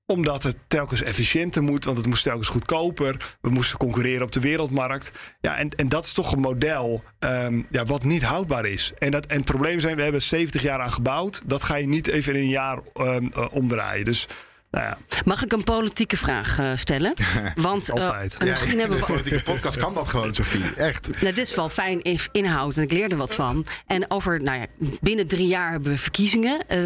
[0.07, 3.37] Omdat het telkens efficiënter moet, want het moest telkens goedkoper.
[3.41, 5.13] We moesten concurreren op de wereldmarkt.
[5.41, 8.93] Ja, en, en dat is toch een model ehm, ja, wat niet houdbaar is.
[8.99, 11.43] En, dat, en het probleem zijn, we hebben 70 jaar aan gebouwd.
[11.47, 14.05] Dat ga je niet even in een jaar ehm, eh, omdraaien.
[14.05, 14.29] Dus
[14.77, 14.99] nou ja.
[15.25, 17.15] Mag ik een politieke vraag eh, stellen?
[17.55, 18.39] Want eh, Altijd.
[18.41, 20.75] misschien Ja, hebben we de politieke podcast kan dat gewoon, Sofie.
[20.75, 21.09] Echt.
[21.21, 23.67] Nou, dit is wel fijn in- inhoud en ik leer er wat van.
[23.87, 24.67] En over, nou ja,
[25.01, 26.69] binnen drie jaar hebben we verkiezingen.
[26.69, 26.79] Eh,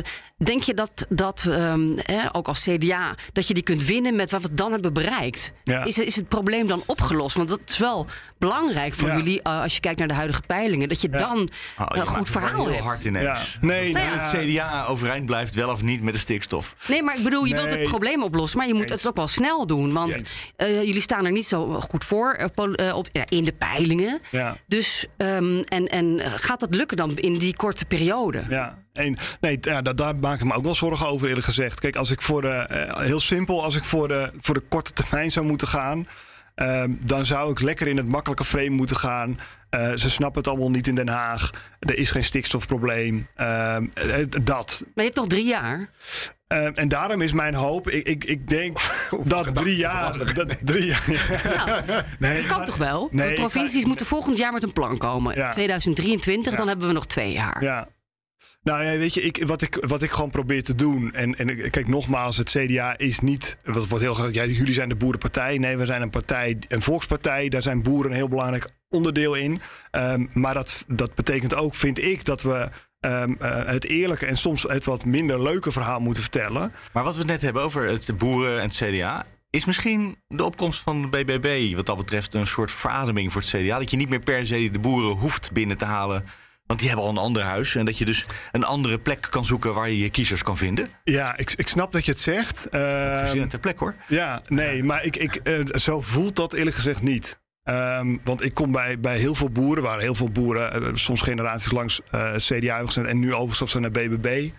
[0.45, 4.31] denk je dat, dat ehm, hè, ook als CDA, dat je die kunt winnen met
[4.31, 5.53] wat we dan hebben bereikt?
[5.65, 5.85] Ja.
[5.85, 7.37] Is, is het probleem dan opgelost?
[7.37, 8.07] Want dat is wel
[8.39, 9.17] belangrijk voor Ja.
[9.17, 11.49] jullie, eh, als je kijkt naar de huidige peilingen, dat je dan Oh, een
[11.89, 12.85] je maakt goed verhaal heel hebt.
[12.85, 13.59] hard ineens.
[13.61, 13.67] Ja.
[13.67, 14.09] Nee, Dat ja.
[14.09, 16.75] het CDA overeind blijft, wel of niet met de stikstof.
[16.89, 17.79] Nee, maar ik bedoel, je wilt Nee.
[17.79, 19.93] het probleem oplossen, maar je moet het ook wel snel doen.
[19.93, 20.23] Want
[20.57, 24.21] eh, jullie staan er niet zo goed voor eh, eh, op, in de peilingen.
[24.31, 24.57] Ja.
[24.67, 28.45] Dus, ehm, en, en eh, gaat dat lukken dan in die korte periode?
[28.49, 31.81] Ja, en, nee, ja, da- daar maak ik me ook wel zorgen over, eerlijk gezegd.
[31.81, 34.93] Kijk, als ik voor de, eh, heel simpel, als ik voor de, voor de korte
[34.93, 36.09] termijn zou moeten gaan,
[36.55, 39.39] ehm, dan zou ik lekker in het makkelijke frame moeten gaan.
[39.71, 41.51] Eh, ze snappen het allemaal niet in Den Haag.
[41.81, 43.27] Er is geen stikstofprobleem.
[43.35, 44.81] Ehm, eh, dat.
[44.81, 45.91] Maar je hebt toch drie jaar?
[46.47, 48.79] Ehm, en daarom is mijn hoop, ik, ik, ik denk
[49.25, 50.35] dat drie jaar.
[50.35, 51.05] Dat, drie jaar
[52.19, 53.09] nee, Dat kan toch wel?
[53.11, 55.37] Nee, de provincies moeten volgend jaar met een plan komen.
[55.37, 55.51] Ja.
[55.51, 57.63] 2023, dan hebben we nog twee jaar.
[57.63, 57.89] Ja.
[58.63, 61.13] Nou ja, weet je, ik, wat, ik, wat ik gewoon probeer te doen.
[61.13, 63.57] En, en kijk, nogmaals, het CDA is niet.
[63.65, 64.33] Wat wordt heel graag.
[64.33, 65.59] Ja, jullie zijn de boerenpartij.
[65.59, 67.49] Nee, we zijn een partij, een volkspartij.
[67.49, 69.61] Daar zijn boeren een heel belangrijk onderdeel in.
[69.91, 72.69] Ehm, maar dat, dat betekent ook, vind ik, dat we.
[73.01, 76.73] ehm, eh, het eerlijke en soms het wat minder leuke verhaal moeten vertellen.
[76.93, 79.25] Maar wat we het net hebben over het boeren en het CDA...
[79.51, 83.51] is misschien de opkomst van de BBB wat dat betreft een soort verademing voor het
[83.51, 83.79] CDA.
[83.79, 86.25] Dat je niet meer per se de boeren hoeft binnen te halen...
[86.71, 87.75] Want die hebben al een ander huis.
[87.75, 90.89] En dat je dus een andere plek kan zoeken waar je je kiezers kan vinden.
[91.05, 92.67] Ja, ik, ik snap dat je het zegt.
[92.71, 93.95] Verzinnend ter plek hoor.
[94.07, 97.41] Ja, nee, maar ik, ik, eh, zo voelt dat eerlijk gezegd niet.
[97.63, 101.21] Ehm, want ik kom bij, bij heel veel boeren, waar heel veel boeren eh, soms
[101.21, 104.51] generaties langs eh, CDA gezet en nu overgestapt zijn naar BBB.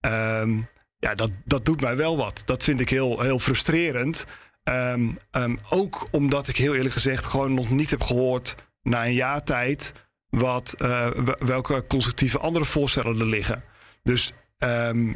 [0.00, 0.50] Ehm,
[0.98, 2.42] ja, dat, dat doet mij wel wat.
[2.44, 4.26] Dat vind ik heel, heel frustrerend.
[4.62, 9.42] Ehm, ook omdat ik heel eerlijk gezegd gewoon nog niet heb gehoord na een jaar
[9.42, 9.92] tijd
[10.38, 11.06] wat, eh,
[11.38, 13.64] welke constructieve andere voorstellen er liggen.
[14.02, 15.12] Dus ehm,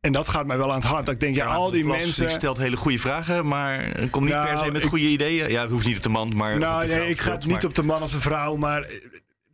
[0.00, 1.06] en dat gaat mij wel aan het hart.
[1.06, 2.26] Dat ik denk, ja, al die Plas, mensen.
[2.26, 5.50] Die stelt hele goede vragen, maar komt niet Nou, per se met ik- goede ideeën.
[5.50, 6.58] Ja, het hoeft niet op de man, maar.
[6.58, 8.94] Nou, nee, ik ga het niet op de man als de vrouw, maar eh,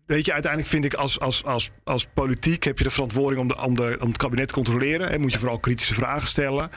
[0.06, 3.48] weet je, uiteindelijk vind ik als, als, als, als politiek heb je de verantwoording om,
[3.48, 5.08] de, om, de, om het kabinet te controleren.
[5.08, 6.70] Hè, moet je vooral kritische vragen stellen.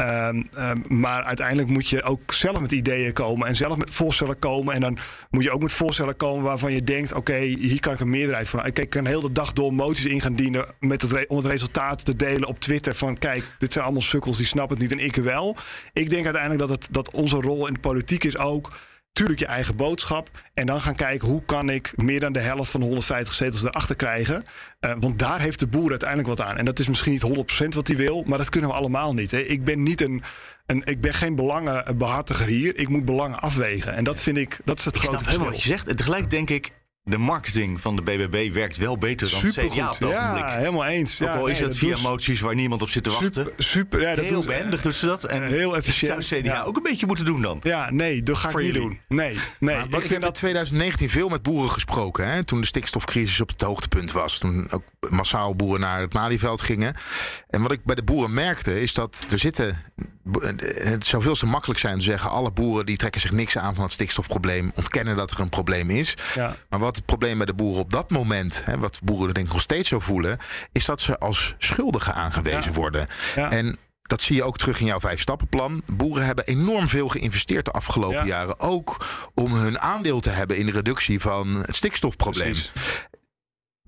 [0.00, 4.38] Ehm, ehm, maar uiteindelijk moet je ook zelf met ideeën komen en zelf met voorstellen
[4.38, 4.74] komen.
[4.74, 4.98] En dan
[5.30, 8.48] moet je ook met voorstellen komen waarvan je denkt: oké, hier kan ik een meerderheid
[8.48, 8.66] van.
[8.66, 12.04] Ik kan heel de dag door moties in gaan dienen met het om het resultaat
[12.04, 12.94] te delen op Twitter.
[12.94, 15.56] Van kijk, dit zijn allemaal sukkels, die snappen het niet en ik wel.
[15.92, 18.72] Ik denk uiteindelijk dat, het, dat onze rol in de politiek is ook
[19.12, 20.30] Tuurlijk je eigen boodschap.
[20.54, 23.62] En dan gaan kijken hoe kan ik meer dan de helft van de 150 zetels
[23.62, 24.42] erachter krijgen.
[24.80, 26.56] Uh, want daar heeft de boer uiteindelijk wat aan.
[26.56, 29.30] En dat is misschien niet 100% wat hij wil, maar dat kunnen we allemaal niet.
[29.30, 29.38] Hè.
[29.38, 30.22] Ik ben niet een,
[30.66, 30.82] een.
[30.84, 32.78] Ik ben geen belangenbehartiger hier.
[32.78, 33.94] Ik moet belangen afwegen.
[33.94, 34.58] En dat vind ik.
[34.64, 35.88] Dat is het ik grote snap helemaal wat je zegt.
[35.88, 36.72] En tegelijk denk ik
[37.10, 39.72] de marketing van de BBB werkt wel beter dan Supergoed.
[39.76, 41.22] CDA op het ja, helemaal eens.
[41.22, 43.32] Ook Ja, al is het via moties waar niemand op zit te wachten.
[43.32, 45.24] Super, super ja, dat heel behendig doen ze dat.
[45.24, 46.14] En heel efficiënt.
[46.14, 46.62] Dat zou CDA Ja.
[46.62, 47.60] ook een beetje moeten doen dan.
[47.62, 48.88] Ja, nee, dat ga ik Voor niet jullie.
[48.88, 48.98] doen.
[49.08, 49.76] Nee, nee.
[49.76, 52.30] Maar wat ik heb in 2019 veel met boeren gesproken.
[52.30, 54.38] Hè, toen de stikstofcrisis op het hoogtepunt was.
[54.38, 56.94] Toen ook massaal boeren naar het Malieveld gingen.
[57.48, 59.82] En wat ik bij de boeren merkte is dat er zitten...
[60.74, 62.30] Het zou veel te makkelijk zijn te zeggen...
[62.30, 64.70] alle boeren die trekken zich niks aan van het stikstofprobleem.
[64.74, 66.16] Ontkennen dat er een probleem is.
[66.34, 66.56] Ja.
[66.68, 68.62] Maar wat het probleem bij de boeren op dat moment...
[68.64, 70.38] Hè, wat boeren denk ik nog steeds zo voelen...
[70.72, 73.06] is dat ze als schuldigen aangewezen worden.
[73.34, 75.82] En dat zie je ook terug in jouw vijf-stappenplan.
[75.86, 78.60] Boeren hebben enorm veel geïnvesteerd de afgelopen jaren.
[78.60, 82.54] Ook om hun aandeel te hebben in de reductie van het stikstofprobleem.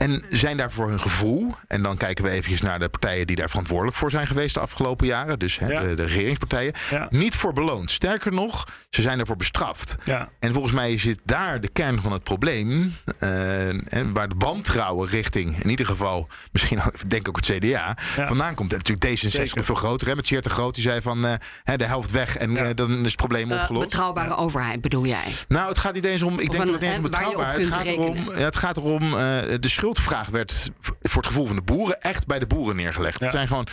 [0.03, 3.37] En zijn daar voor hun gevoel, en dan kijken we eventjes naar de partijen die
[3.37, 6.73] daar verantwoordelijk voor zijn geweest de afgelopen jaren, dus hè, de, de regeringspartijen,
[7.09, 7.91] niet voor beloond.
[7.91, 9.95] Sterker nog, ze zijn ervoor bestraft.
[10.05, 10.29] Ja.
[10.39, 15.09] En volgens mij zit daar de kern van het probleem, eh, en waar de wantrouwen
[15.09, 17.97] richting, in ieder geval, misschien ook, denk ik ook het CDA,
[18.27, 18.73] vandaan komt.
[18.73, 19.57] En natuurlijk D66 Zeker.
[19.57, 21.33] nog veel groter, hè, met Tjeerd de Groot, die zei van eh,
[21.65, 23.85] hè, de helft weg en eh, dan is het probleem opgelost.
[23.89, 25.25] betrouwbare overheid bedoel jij?
[25.49, 26.39] Nou, het gaat niet eens om.
[26.39, 27.59] Ik Of denk een- dat het niet eens om hè, waar je op betrouwbaar.
[27.59, 28.39] Het gaat erom.
[28.39, 29.03] ja, Het gaat erom.
[29.03, 30.71] eh, de schuldvraag werd
[31.03, 33.21] voor het gevoel van de boeren echt bij de boeren neergelegd.
[33.21, 33.67] Het zijn gewoon.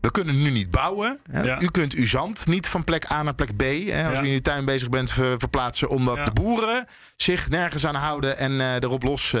[0.00, 1.18] We kunnen nu niet bouwen.
[1.30, 1.60] Hè.
[1.60, 3.60] U kunt uw zand niet van plek A naar plek B.
[3.62, 4.22] Hè, als Ja.
[4.22, 8.38] u in de tuin bezig bent ver- verplaatsen, omdat de boeren zich nergens aan houden
[8.38, 9.34] en eh, erop los.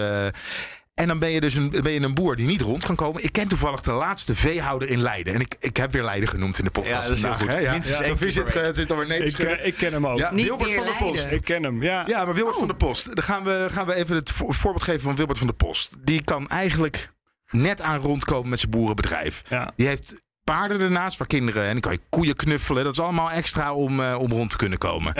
[1.02, 2.96] Eh, en dan ben je dus een, ben je een boer die niet rond kan
[2.96, 3.24] komen.
[3.24, 5.34] Ik ken toevallig de laatste veehouder in Leiden.
[5.34, 7.02] En ik, ik heb weer Leiden genoemd in de podcast.
[7.02, 7.48] Ja, dat is heel goed.
[7.48, 7.58] hè.
[7.58, 10.06] Ja, Minstens ja, één Sophie keer zit, eh, alweer nee Ik, eh, ik ken hem
[10.06, 10.18] ook.
[10.18, 11.14] Ja, Niet Wilbert van der Post.
[11.14, 11.38] Leiden.
[11.38, 12.04] Ik ken hem, ja.
[12.06, 13.14] Ja, maar Wilbert van der Post.
[13.14, 15.90] Dan gaan we, gaan we even het vo- voorbeeld geven van Wilbert van der Post.
[15.98, 17.12] Die kan eigenlijk
[17.50, 19.42] net aan rondkomen met zijn boerenbedrijf.
[19.76, 21.62] Die heeft paarden ernaast waar kinderen...
[21.64, 22.84] en dan kan je koeien knuffelen.
[22.84, 25.14] Dat is allemaal extra om, eh, om rond te kunnen komen.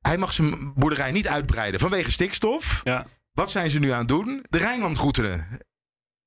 [0.00, 2.80] Hij mag zijn boerderij niet uitbreiden vanwege stikstof.
[3.38, 4.44] Wat zijn ze nu aan het doen?
[4.48, 5.46] De Rijnlandroute.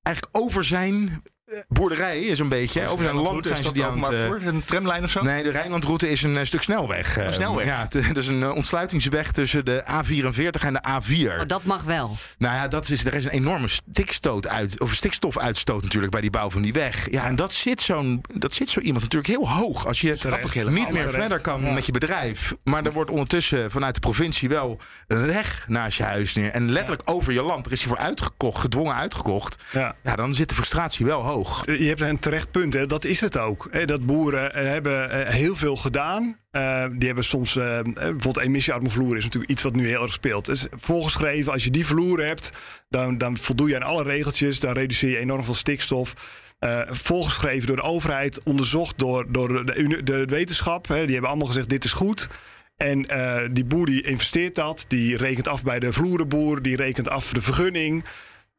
[0.02, 1.22] Eigenlijk over zijn
[1.68, 2.86] boerderij is een beetje.
[2.88, 4.12] Over zijn land zijn ze die aan het...
[4.12, 4.40] eh, voor?
[4.44, 5.22] Een tramlijn of zo?
[5.22, 7.16] Nee, de Rijnlandroute is een eh, stuk snelweg.
[7.16, 7.66] Een Eh, snelweg?
[7.66, 11.40] Ja, het, het is een ontsluitingsweg tussen de A44 en de A4.
[11.40, 12.16] Oh, dat mag wel.
[12.38, 16.30] Nou ja, dat is, er is een enorme stikstoot uit, of stikstofuitstoot natuurlijk bij die
[16.30, 17.10] bouw van die weg.
[17.10, 19.86] Ja, en dat zit, zo'n, dat zit zo iemand natuurlijk heel hoog.
[19.86, 20.24] Als je niet
[20.74, 21.14] meer terecht.
[21.14, 22.54] verder kan met je bedrijf.
[22.64, 26.50] Maar er wordt ondertussen vanuit de provincie wel een weg naast je huis neer.
[26.50, 27.66] En letterlijk over je land.
[27.66, 29.62] Er is hij voor uitgekocht, gedwongen uitgekocht.
[29.72, 29.94] Ja.
[30.02, 31.41] Ja, dan zit de frustratie wel hoog.
[31.64, 32.86] Je hebt een terecht punt, hè.
[32.86, 33.68] dat is het ook.
[33.70, 33.84] Hè.
[33.84, 36.36] Dat boeren eh, hebben eh, heel veel gedaan.
[36.50, 40.02] Eh, die hebben soms, eh, eh, bijvoorbeeld emissiearme vloer is natuurlijk iets wat nu heel
[40.02, 40.44] erg speelt.
[40.44, 42.52] Dus volgeschreven, als je die vloer hebt,
[42.88, 44.60] dan, dan voldoe je aan alle regeltjes.
[44.60, 46.14] Dan reduceer je enorm veel stikstof.
[46.62, 50.88] Eh, volgeschreven door de overheid, onderzocht door, door de, de wetenschap.
[50.88, 51.02] Hè.
[51.02, 52.28] Die hebben allemaal gezegd, dit is goed.
[52.76, 57.08] En eh, die boer die investeert dat, die rekent af bij de vloerenboer, die rekent
[57.08, 58.04] af de vergunning.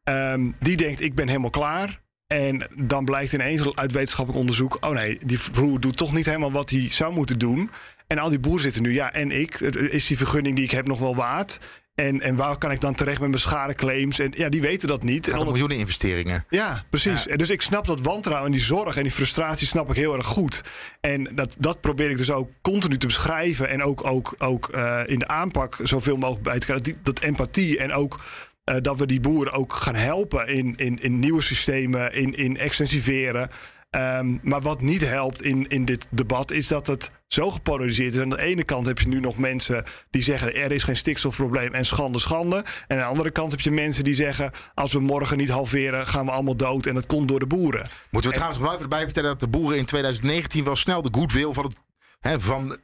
[0.02, 2.00] Ehm, die denkt, ik ben helemaal klaar.
[2.34, 4.76] En dan blijkt ineens uit wetenschappelijk onderzoek...
[4.80, 7.70] oh nee, die vloer doet toch niet helemaal wat hij zou moeten doen.
[8.06, 9.60] En al die boeren zitten nu, ja, en ik?
[9.90, 11.58] Is die vergunning die ik heb nog wel waard?
[11.94, 14.18] En, en waar kan ik dan terecht met mijn schadeclaims?
[14.18, 15.16] En ja, die weten dat niet.
[15.24, 16.44] Gaat En om onder- miljoenen investeringen.
[16.50, 17.26] ja, precies.
[17.26, 20.14] En Dus ik snap dat wantrouwen en die zorg en die frustratie snap ik heel
[20.16, 20.62] erg goed.
[21.00, 23.68] En dat, dat probeer ik dus ook continu te beschrijven.
[23.68, 26.84] En ook, ook, ook eh, in de aanpak zoveel mogelijk bij te krijgen.
[26.84, 28.20] Die- Dat empathie en ook
[28.64, 32.56] eh, dat we die boeren ook gaan helpen in, in, in nieuwe systemen, in, in
[32.56, 33.48] extensiveren.
[33.90, 38.20] Ehm, maar wat niet helpt in, in dit debat is dat het zo gepolariseerd is.
[38.20, 41.72] Aan de ene kant heb je nu nog mensen die zeggen er is geen stikstofprobleem
[41.74, 42.56] en schande, schande.
[42.56, 46.06] En aan de andere kant heb je mensen die zeggen als we morgen niet halveren
[46.06, 47.88] gaan we allemaal dood en dat komt door de boeren.
[48.10, 51.02] Moeten we trouwens nog wel even erbij vertellen dat de boeren in 2019 wel snel
[51.02, 52.76] de goodwill van, het, van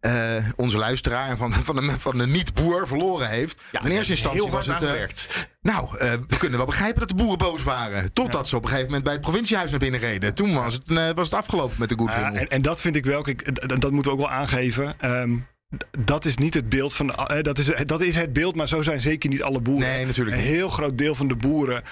[0.00, 3.62] eh, onze luisteraar van, van de, van de niet-boer verloren heeft.
[3.82, 4.82] in eerste instantie was het.
[4.82, 4.92] eh,
[5.60, 8.12] nou, eh, we kunnen wel begrijpen dat de boeren boos waren.
[8.12, 10.34] Totdat ze op een gegeven moment bij het provinciehuis naar binnen reden.
[10.34, 11.96] Toen was het, was het afgelopen met de.
[12.04, 14.94] Ja, en, en dat vind ik wel, kijk, dat moeten we ook wel aangeven.
[14.98, 15.36] Ehm,
[15.98, 17.14] dat is niet het beeld van.
[17.42, 19.88] Dat, is, dat is het beeld, maar zo zijn zeker niet alle boeren.
[19.88, 21.82] Nee, natuurlijk Een heel groot deel van de boeren.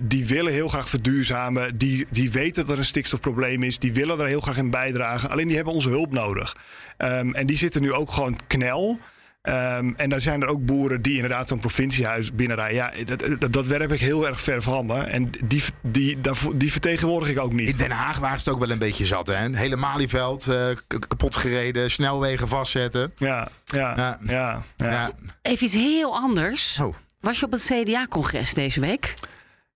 [0.00, 1.78] die willen heel graag verduurzamen.
[1.78, 3.78] Die, die weten dat er een stikstofprobleem is.
[3.78, 5.30] Die willen er heel graag in bijdragen.
[5.30, 6.56] Alleen die hebben onze hulp nodig.
[7.02, 8.98] Ehm, en die zitten nu ook gewoon knel.
[9.42, 12.76] Ehm, en dan zijn er ook boeren die inderdaad zo'n provinciehuis binnenrijden.
[12.76, 15.00] Ja, dat, dat, dat werp ik heel erg ver van me.
[15.00, 17.68] En die, die, daarvoor- die vertegenwoordig ik ook niet.
[17.68, 19.26] In Den Haag waren ze het ook wel een beetje zat.
[19.26, 19.44] Hè?
[19.44, 23.12] Een hele Malieveld eh, kapot gereden, snelwegen vastzetten.
[23.16, 24.62] Ja, ja, ja.
[24.76, 25.10] ja.
[25.42, 26.78] Even iets heel anders.
[26.80, 26.94] Oh.
[27.20, 29.14] Was je op het CDA-congres deze week?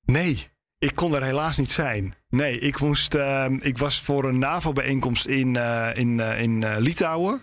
[0.05, 0.49] Nee,
[0.79, 2.15] ik kon er helaas niet zijn.
[2.29, 6.77] Nee, ik, moest, ehm, ik was voor een NAVO-bijeenkomst in, eh, in, eh, in eh,
[6.79, 7.41] Litouwen.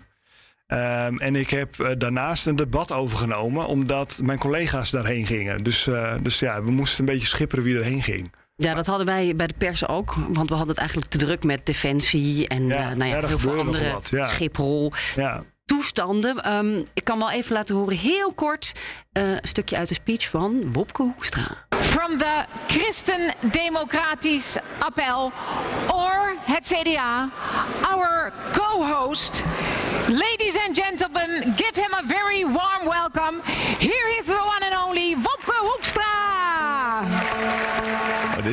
[0.66, 5.64] Ehm, en ik heb daarnaast een debat overgenomen, omdat mijn collega's daarheen gingen.
[5.64, 5.88] Dus,
[6.22, 8.30] dus ja, we moesten een beetje schipperen wie erheen ging.
[8.56, 10.14] Ja, dat hadden wij bij de pers ook.
[10.14, 13.38] Want we hadden het eigenlijk te druk met defensie en eh, nou ja, ja, heel
[13.38, 14.26] veel andere wat, ja.
[14.26, 14.92] Schiphol.
[15.16, 15.42] Ja.
[15.64, 16.42] Toestanden.
[16.42, 18.72] Ehm, ik kan wel even laten horen, heel kort,
[19.12, 21.64] eh, een stukje uit de speech van Wopke Hoekstra.
[21.94, 25.32] from the Christen-Democratisch Appel
[25.94, 27.30] or het CDA,
[27.82, 29.42] our co-host.
[30.08, 33.40] Ladies and gentlemen, give him a very warm welcome.
[33.78, 34.26] Here is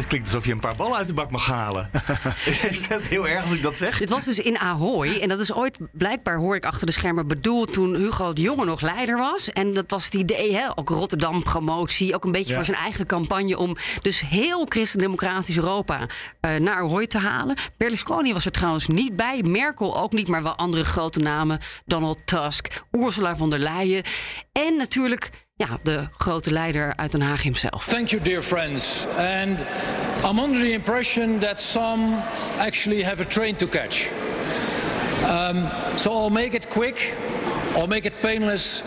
[0.01, 1.89] Dit klinkt alsof je een paar ballen uit de bak mag halen.
[2.69, 3.97] Is dat heel erg als ik dat zeg?
[3.97, 5.17] Dit was dus in Ahoy.
[5.21, 8.65] En dat is ooit, blijkbaar hoor ik achter de schermen bedoeld toen Hugo de Jonge
[8.65, 9.49] nog leider was.
[9.49, 12.15] En dat was het idee, hè, ook Rotterdam-promotie.
[12.15, 12.55] Ook een beetje Ja.
[12.55, 16.05] voor zijn eigen campagne om dus heel christendemocratisch Europa
[16.39, 17.55] eh, naar Ahoy te halen.
[17.77, 19.41] Berlusconi was er trouwens niet bij.
[19.43, 21.59] Merkel ook niet, maar wel andere grote namen.
[21.85, 24.03] Donald Tusk, Ursula von der Leyen.
[24.51, 25.29] En natuurlijk
[25.61, 27.85] ja, de grote leider uit Den Haag himself.
[27.85, 29.05] Thank you, dear friends.
[29.15, 29.59] And
[30.23, 32.13] I'm under the impression that some
[32.57, 34.09] actually have a train to catch.
[35.23, 37.15] Um, so I'll make it quick,
[37.75, 38.83] I'll make it painless,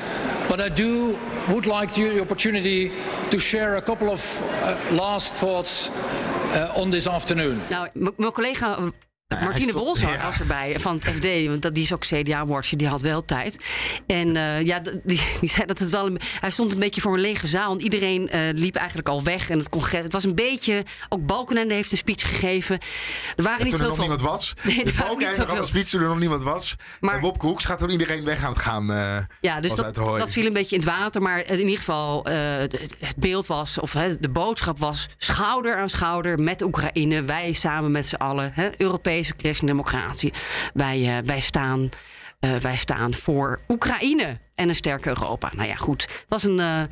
[0.48, 1.16] but I do
[1.48, 2.90] would like the, opportunity
[3.30, 7.60] to share a couple of uh, last thoughts uh, on this afternoon.
[7.68, 8.78] Nou, mijn collega
[9.38, 10.22] eh, Martine stond- ja.
[10.22, 13.64] was erbij van het FD, want dat, die is ook CDA-watcher, die had wel tijd.
[14.06, 16.06] En eh, ja, die, die zei dat het wel.
[16.06, 19.22] Een, hij stond een beetje voor een lege zaal en iedereen eh, liep eigenlijk al
[19.22, 19.50] weg.
[19.50, 20.84] En het congres, het was een beetje.
[21.08, 22.78] Ook Balkenende heeft een speech gegeven.
[23.36, 24.52] Er waren En niet toen er nog niemand was.
[24.62, 26.42] Nee, er de waren Balk niet heeft nog al een speech toen er nog niemand
[26.42, 26.76] was.
[27.00, 28.90] Maar- en Wopke Hoeks gaat toen iedereen weg aan het gaan.
[28.92, 31.22] eh, Ja, dus dat, dat viel een beetje in het water.
[31.22, 35.06] Maar in ieder geval, het beeld was, of de boodschap was...
[35.16, 37.22] schouder aan schouder met Oekraïne.
[37.24, 38.50] Wij samen met z'n allen.
[38.54, 38.68] Hè,
[39.36, 40.32] Christendemocratie.
[40.74, 41.88] Wij, eh, wij, staan,
[42.40, 45.52] eh, wij staan voor Oekraïne en een sterke Europa.
[45.56, 46.02] Nou ja, goed.
[46.02, 46.82] Het was een eh,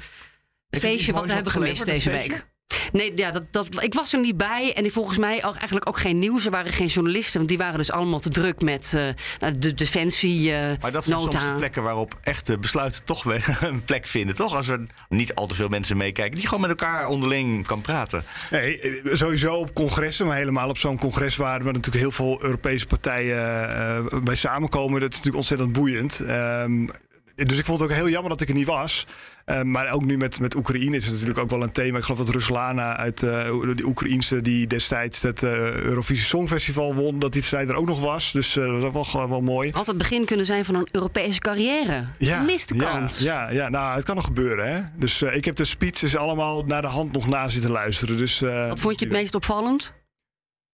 [0.71, 2.52] feestje wat we hebben gemist deze week.
[2.93, 4.73] Nee, ja, dat, dat, ik was er niet bij.
[4.75, 6.45] En volgens mij ook, eigenlijk ook geen nieuws.
[6.45, 7.37] Er waren geen journalisten.
[7.37, 9.03] Want die waren dus allemaal te druk met eh,
[9.39, 11.39] nou, de defensie eh Maar dat zijn nota.
[11.39, 14.35] soms de plekken waarop echte besluiten toch weer een plek vinden.
[14.35, 14.55] Toch?
[14.55, 16.35] Als er niet al te veel mensen meekijken.
[16.35, 18.25] Die gewoon met elkaar onderling kan praten.
[18.51, 22.39] Nee, eh, sowieso op congressen, maar helemaal op zo'n congres waar we natuurlijk heel veel
[22.43, 25.01] Europese partijen eh, bij samenkomen.
[25.01, 26.21] Dat is natuurlijk ontzettend boeiend.
[26.21, 26.87] Ehm,
[27.35, 29.07] dus ik vond het ook heel jammer dat ik er niet was.
[29.45, 31.99] Ehm, maar ook nu met, met Oekraïne is het natuurlijk ook wel een thema.
[31.99, 33.31] Ik geloof dat Ruslana uit eh
[33.77, 38.01] de Oekraïnse die destijds het eh, Eurovisie Songfestival won, dat die zij er ook nog
[38.01, 38.33] was.
[38.33, 39.71] Dus eh, dat was wel, gewoon wel mooi.
[39.71, 42.05] Had het begin kunnen zijn van een Europese carrière.
[42.47, 43.19] Miste ja, kans.
[43.19, 44.73] Ja, ja, nou, het kan nog gebeuren.
[44.73, 44.81] Hè?
[44.97, 48.17] Dus eh, ik heb de speeches allemaal naar de hand nog na zitten luisteren.
[48.17, 49.95] Dus, eh, Wat vond je het meest opvallend?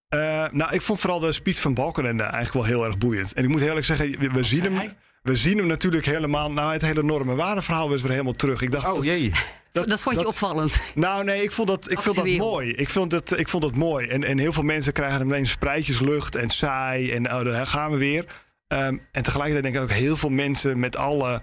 [0.07, 3.33] Eh, nou, ik vond vooral de speech van Balkenende eigenlijk wel heel erg boeiend.
[3.33, 4.93] En ik moet heel eerlijk zeggen, we, we zien hem...
[5.29, 6.51] We zien hem natuurlijk helemaal...
[6.51, 8.61] Nou, het hele normen waardeverhaal was weer helemaal terug.
[8.61, 9.31] Ik dacht, Oh, dat, jee.
[9.71, 10.79] Dat, vond je opvallend.
[10.95, 12.71] Nou, nee, ik vond dat, ik vond dat mooi.
[12.71, 14.07] Ik vond dat, ik vond dat mooi.
[14.07, 17.11] En, en heel veel mensen krijgen ineens spreidjes lucht en saai.
[17.11, 18.25] En oh, daar gaan we weer.
[18.67, 21.41] Ehm, en tegelijkertijd denk ik ook heel veel mensen met alle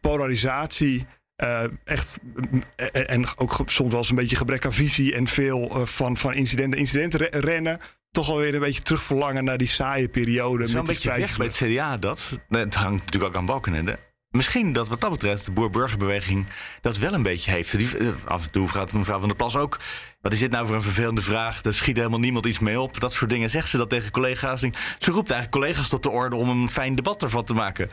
[0.00, 1.06] polarisatie.
[1.38, 2.18] Eh, echt,
[2.50, 2.62] mm,
[2.92, 6.34] en, ook soms wel eens een beetje gebrek aan visie en veel eh, van, van
[6.34, 7.80] incidenten, incidenten re- rennen.
[8.10, 10.58] Toch alweer een beetje terug verlangen naar die saaie periode.
[10.58, 12.38] Het is wel met een die beetje weg bij het CDA dat.
[12.48, 13.98] Het hangt natuurlijk ook aan Balkenende.
[14.30, 16.46] Misschien dat wat dat betreft de boer-burgerbeweging
[16.80, 17.78] dat wel een beetje heeft.
[17.78, 19.78] Die, eh, af en toe vraagt mevrouw van der Plas ook...
[20.20, 21.60] wat is dit nou voor een vervelende vraag?
[21.60, 23.00] Daar schiet helemaal niemand iets mee op.
[23.00, 24.62] Dat soort dingen zegt ze dat tegen collega's.
[24.62, 27.88] En Ze roept eigenlijk collega's tot de orde om een fijn debat ervan te maken.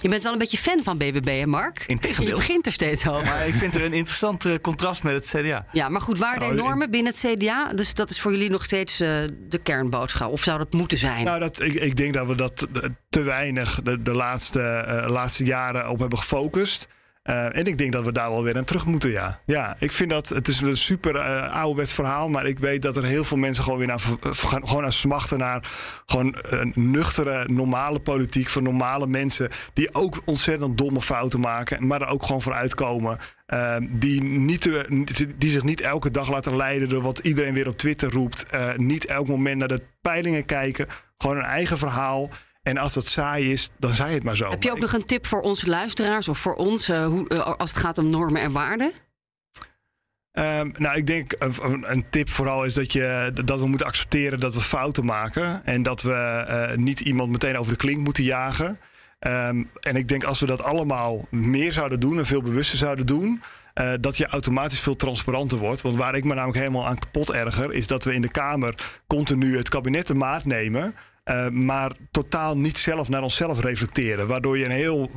[0.00, 1.84] Je bent wel een beetje fan van BBB, hè Mark?
[1.86, 2.28] Integendeel.
[2.28, 3.24] Je begint er steeds over.
[3.24, 5.66] Maar ik vind er een interessant eh, contrast met het CDA.
[5.72, 7.68] Ja, maar goed, waarden en Nou, normen binnen het CDA.
[7.68, 9.08] Dus dat is voor jullie nog steeds eh,
[9.48, 10.30] de kernboodschap.
[10.30, 11.24] Of zou dat moeten zijn?
[11.24, 15.44] Nou, dat, ik, ik denk dat we dat eh, te weinig de, de laatste, laatste
[15.44, 16.88] jaren op hebben gefocust.
[17.30, 19.40] Eh, en ik denk dat we daar wel weer aan terug moeten, ja.
[19.46, 22.28] Ja, ik vind dat, het is een super uh, ouderwets verhaal...
[22.28, 24.00] maar ik weet dat er heel veel mensen gewoon weer naar,
[24.30, 25.38] gewoon naar smachten...
[25.38, 25.68] naar
[26.06, 29.48] gewoon een nuchtere, normale politiek van normale mensen...
[29.72, 31.86] die ook ontzettend domme fouten maken...
[31.86, 33.18] maar er ook gewoon voor uitkomen...
[33.54, 34.70] Uh, die, niet
[35.36, 38.46] die zich niet elke dag laten leiden door wat iedereen weer op Twitter roept.
[38.76, 40.86] Niet elk moment naar de peilingen kijken.
[41.18, 42.28] Gewoon een eigen verhaal.
[42.62, 44.50] En als dat saai is, dan zei het maar zo.
[44.50, 47.54] Heb je ook nog een tip voor onze luisteraars of voor ons eh, hoe, eh,
[47.56, 48.92] als het gaat om normen en waarden?
[50.30, 51.54] Ehm, nou, ik denk een,
[51.90, 55.64] een- tip vooral is dat, je, dat we moeten accepteren dat we fouten maken.
[55.64, 58.78] En dat we eh, niet iemand meteen over de klink moeten jagen.
[59.18, 63.06] Ehm, en ik denk als we dat allemaal meer zouden doen en veel bewuster zouden
[63.06, 63.42] doen.
[64.00, 65.80] dat je automatisch veel transparanter wordt.
[65.80, 68.74] Want waar ik me namelijk helemaal aan kapot erger, is dat we in de Kamer
[69.06, 70.94] continu het kabinet de maat nemen.
[71.24, 74.26] Eh, maar totaal niet zelf naar onszelf reflecteren.
[74.26, 75.10] Waardoor je een heel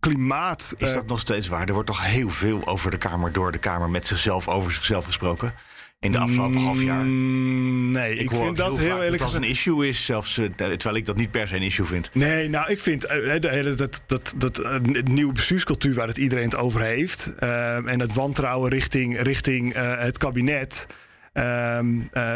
[0.00, 0.74] klimaat.
[0.78, 1.66] Is eh, dat nog steeds waar?
[1.66, 5.04] Er wordt toch heel veel over de Kamer, door de Kamer met zichzelf, over zichzelf
[5.04, 5.54] gesproken?
[6.00, 7.04] In de afgelopen half jaar.
[7.04, 9.58] Mm, nee, ik, vind dat heel eerlijk dat dat een gezegd.
[9.58, 12.10] issue is, zelfs, eh, terwijl ik dat niet per se een issue vind.
[12.14, 14.60] Nee, nou, ik vind de hele- dat, dat, dat,
[15.04, 17.34] nieuwe bestuurscultuur waar het iedereen het over heeft.
[17.38, 20.86] en het wantrouwen richting, richting het kabinet.
[21.32, 22.34] ehm, eh,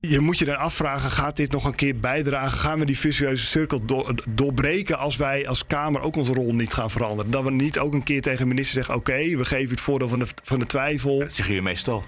[0.00, 2.58] je moet je dan afvragen, gaat dit nog een keer bijdragen?
[2.58, 6.72] Gaan we die visueuze cirkel door- doorbreken als wij als Kamer ook onze rol niet
[6.72, 7.30] gaan veranderen?
[7.30, 10.08] Dat we niet ook een keer tegen de minister zeggen, oké, we geven het voordeel
[10.08, 11.18] van de, van de twijfel.
[11.18, 12.04] Dat zeggen jullie meestal.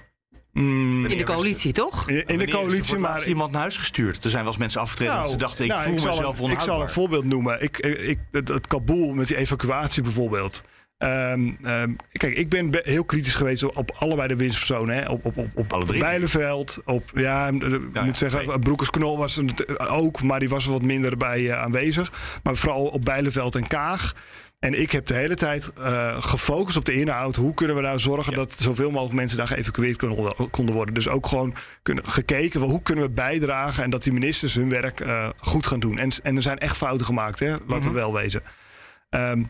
[0.53, 2.09] Mm, In de coalitie, toch?
[2.09, 3.27] in, in de coalitie, maar...
[3.27, 4.25] iemand naar huis gestuurd.
[4.25, 6.31] Er zijn wel eens mensen afgetreden dat ze dachten, ik nou, voel mezelf een, Ik
[6.31, 6.81] zal onhoudbaar.
[6.81, 7.63] een voorbeeld noemen.
[7.63, 10.63] Ik, ik, het, het Kabul met die evacuatie bijvoorbeeld.
[11.03, 14.97] Ehm, ehm, kijk, ik ben be- heel kritisch geweest op allebei de winstpersonen.
[14.97, 15.09] Hè.
[15.09, 16.01] Op, op, op, op Alle drie.
[16.01, 20.83] Bijleveld, op, ja, ik moet zeggen, Broekers-Knol was het ook, maar die was er wat
[20.83, 22.13] minder bij eh, aanwezig.
[22.43, 24.15] Maar vooral op Bijleveld en Kaag.
[24.59, 27.37] En ik heb de hele tijd eh, gefocust op de inhoud.
[27.37, 30.95] Hoe kunnen we nou zorgen dat zoveel mogelijk mensen daar geëvacueerd konden, konden worden?
[30.95, 34.69] Dus ook gewoon kunnen, gekeken, wel, hoe kunnen we bijdragen en dat die ministers hun
[34.69, 35.99] werk eh, goed gaan doen.
[35.99, 37.55] En, en er zijn echt fouten gemaakt, hè?
[37.67, 38.43] laten we wel wezen.
[39.11, 39.43] Ehm,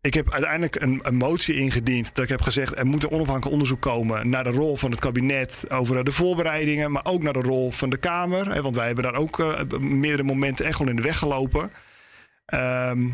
[0.00, 2.14] ik heb uiteindelijk een, een motie ingediend.
[2.14, 5.00] Dat ik heb gezegd: er moet een onafhankelijk onderzoek komen naar de rol van het
[5.00, 6.92] kabinet over de voorbereidingen.
[6.92, 8.52] Maar ook naar de rol van de Kamer.
[8.52, 11.70] Hè, want wij hebben daar ook eh, meerdere momenten echt wel in de weg gelopen.
[12.46, 13.08] Ehm,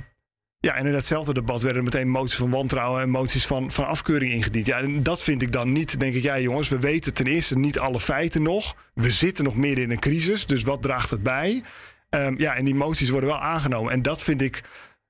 [0.64, 4.32] ja, en in datzelfde debat werden meteen moties van wantrouwen en moties van, van afkeuring
[4.32, 4.66] ingediend.
[4.66, 6.00] Ja, en dat vind ik dan niet.
[6.00, 8.76] Denk ik, ja, jongens, we weten ten eerste niet alle feiten nog.
[8.94, 11.62] We zitten nog meer in een crisis, dus wat draagt het bij?
[12.10, 13.92] Ehm, ja, en die moties worden wel aangenomen.
[13.92, 14.62] En dat vind ik.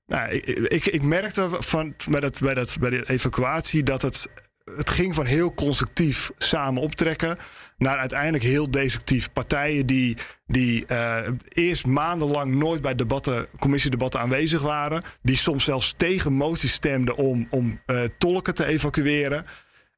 [0.05, 4.27] Nou, ik, ik, merkte van, bij, dat, bij, dat, bij de evacuatie dat het,
[4.75, 7.37] het ging van heel constructief samen optrekken
[7.77, 9.31] naar uiteindelijk heel destructief.
[9.33, 15.93] Partijen die, die eh, eerst maandenlang nooit bij debatten, commissiedebatten aanwezig waren, die soms zelfs
[15.97, 19.45] tegen moties stemden om, om eh, tolken te evacueren.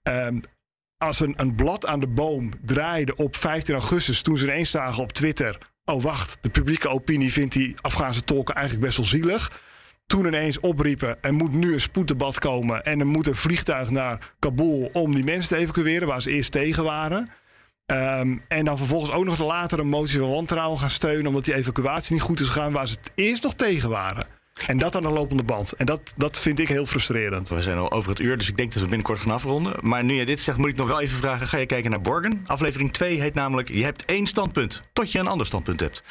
[0.04, 0.40] Ehm,
[0.98, 5.04] als een, een blad aan de boom draaide op 15 augustus, toen ze ineens zagen
[5.04, 9.52] op Twitter: oh wacht, de publieke opinie vindt die Afghaanse tolken eigenlijk best wel zielig.
[10.08, 14.34] Toen ineens opriepen: er moet nu een spoeddebat komen en er moet een vliegtuig naar
[14.40, 17.30] Kabul om die mensen te evacueren, waar ze eerst tegen waren.
[17.86, 21.56] Ehm, en dan vervolgens ook nog later een motie van wantrouwen gaan steunen, omdat die
[21.56, 24.26] evacuatie niet goed is gegaan, waar ze het eerst nog tegen waren.
[24.68, 25.72] En dat aan de lopende band.
[25.72, 27.50] En dat, dat vind ik heel frustrerend.
[27.50, 29.74] We zijn al over het uur, dus ik denk dat we binnenkort gaan afronden.
[29.82, 32.02] Maar nu je dit zegt, moet ik nog wel even vragen: ga je kijken naar
[32.02, 32.44] Borgen?
[32.46, 36.04] Aflevering 2 heet namelijk: Je hebt één standpunt, tot je een ander standpunt hebt.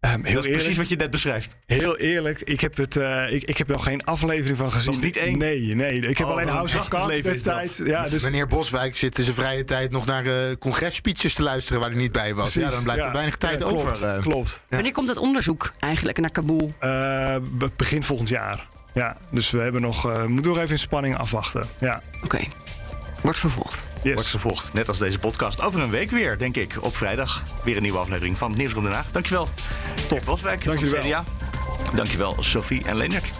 [0.00, 1.56] Heel dat is precies wat je net beschrijft.
[1.66, 4.92] Heel eerlijk, ik heb, het, eh, ik, ik heb nog geen aflevering van gezien.
[4.92, 5.38] Nog niet één?
[5.38, 6.00] Nee, nee.
[6.00, 7.80] Ik heb Oh, alleen House of Cards destijds.
[7.84, 11.80] Ja, dus, Meneer Boswijk zit in zijn vrije tijd nog naar eh congresspeeches te luisteren
[11.80, 12.54] waar hij niet bij was.
[12.54, 13.06] ja, dan blijft ja.
[13.08, 14.04] er weinig tijd Ja, klopt, over.
[14.06, 14.20] eh.
[14.22, 14.60] klopt.
[14.68, 16.72] Wanneer komt dat onderzoek eigenlijk naar Kabul?
[16.78, 18.68] Eh, be- begin volgend jaar.
[18.94, 21.64] Ja, dus we hebben nog, eh, moeten nog even in spanning afwachten.
[21.78, 22.02] Ja.
[22.24, 22.38] Oké.
[23.22, 23.84] Wordt vervolgd.
[24.02, 25.60] Wordt vervolgd, net als deze podcast.
[25.60, 27.42] Over een week weer, denk ik, op vrijdag.
[27.64, 29.10] Weer een nieuwe aflevering van het Nieuwsroom Den Haag.
[29.10, 29.48] Dankjewel,
[30.08, 30.98] Top Boswijk van het.
[30.98, 31.24] CDA.
[31.94, 33.32] Dankjewel, Sophie en Leonard.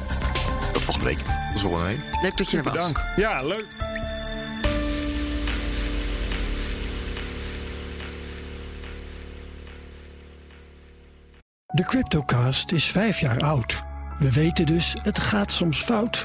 [0.72, 1.18] Tot volgende week.
[1.18, 2.74] Dat is wel een Leuk dat je er was.
[2.74, 3.04] Dank.
[3.16, 3.66] Ja, leuk.
[11.66, 13.82] De Cryptocast is vijf jaar oud.
[14.18, 16.24] We weten dus, het gaat soms fout.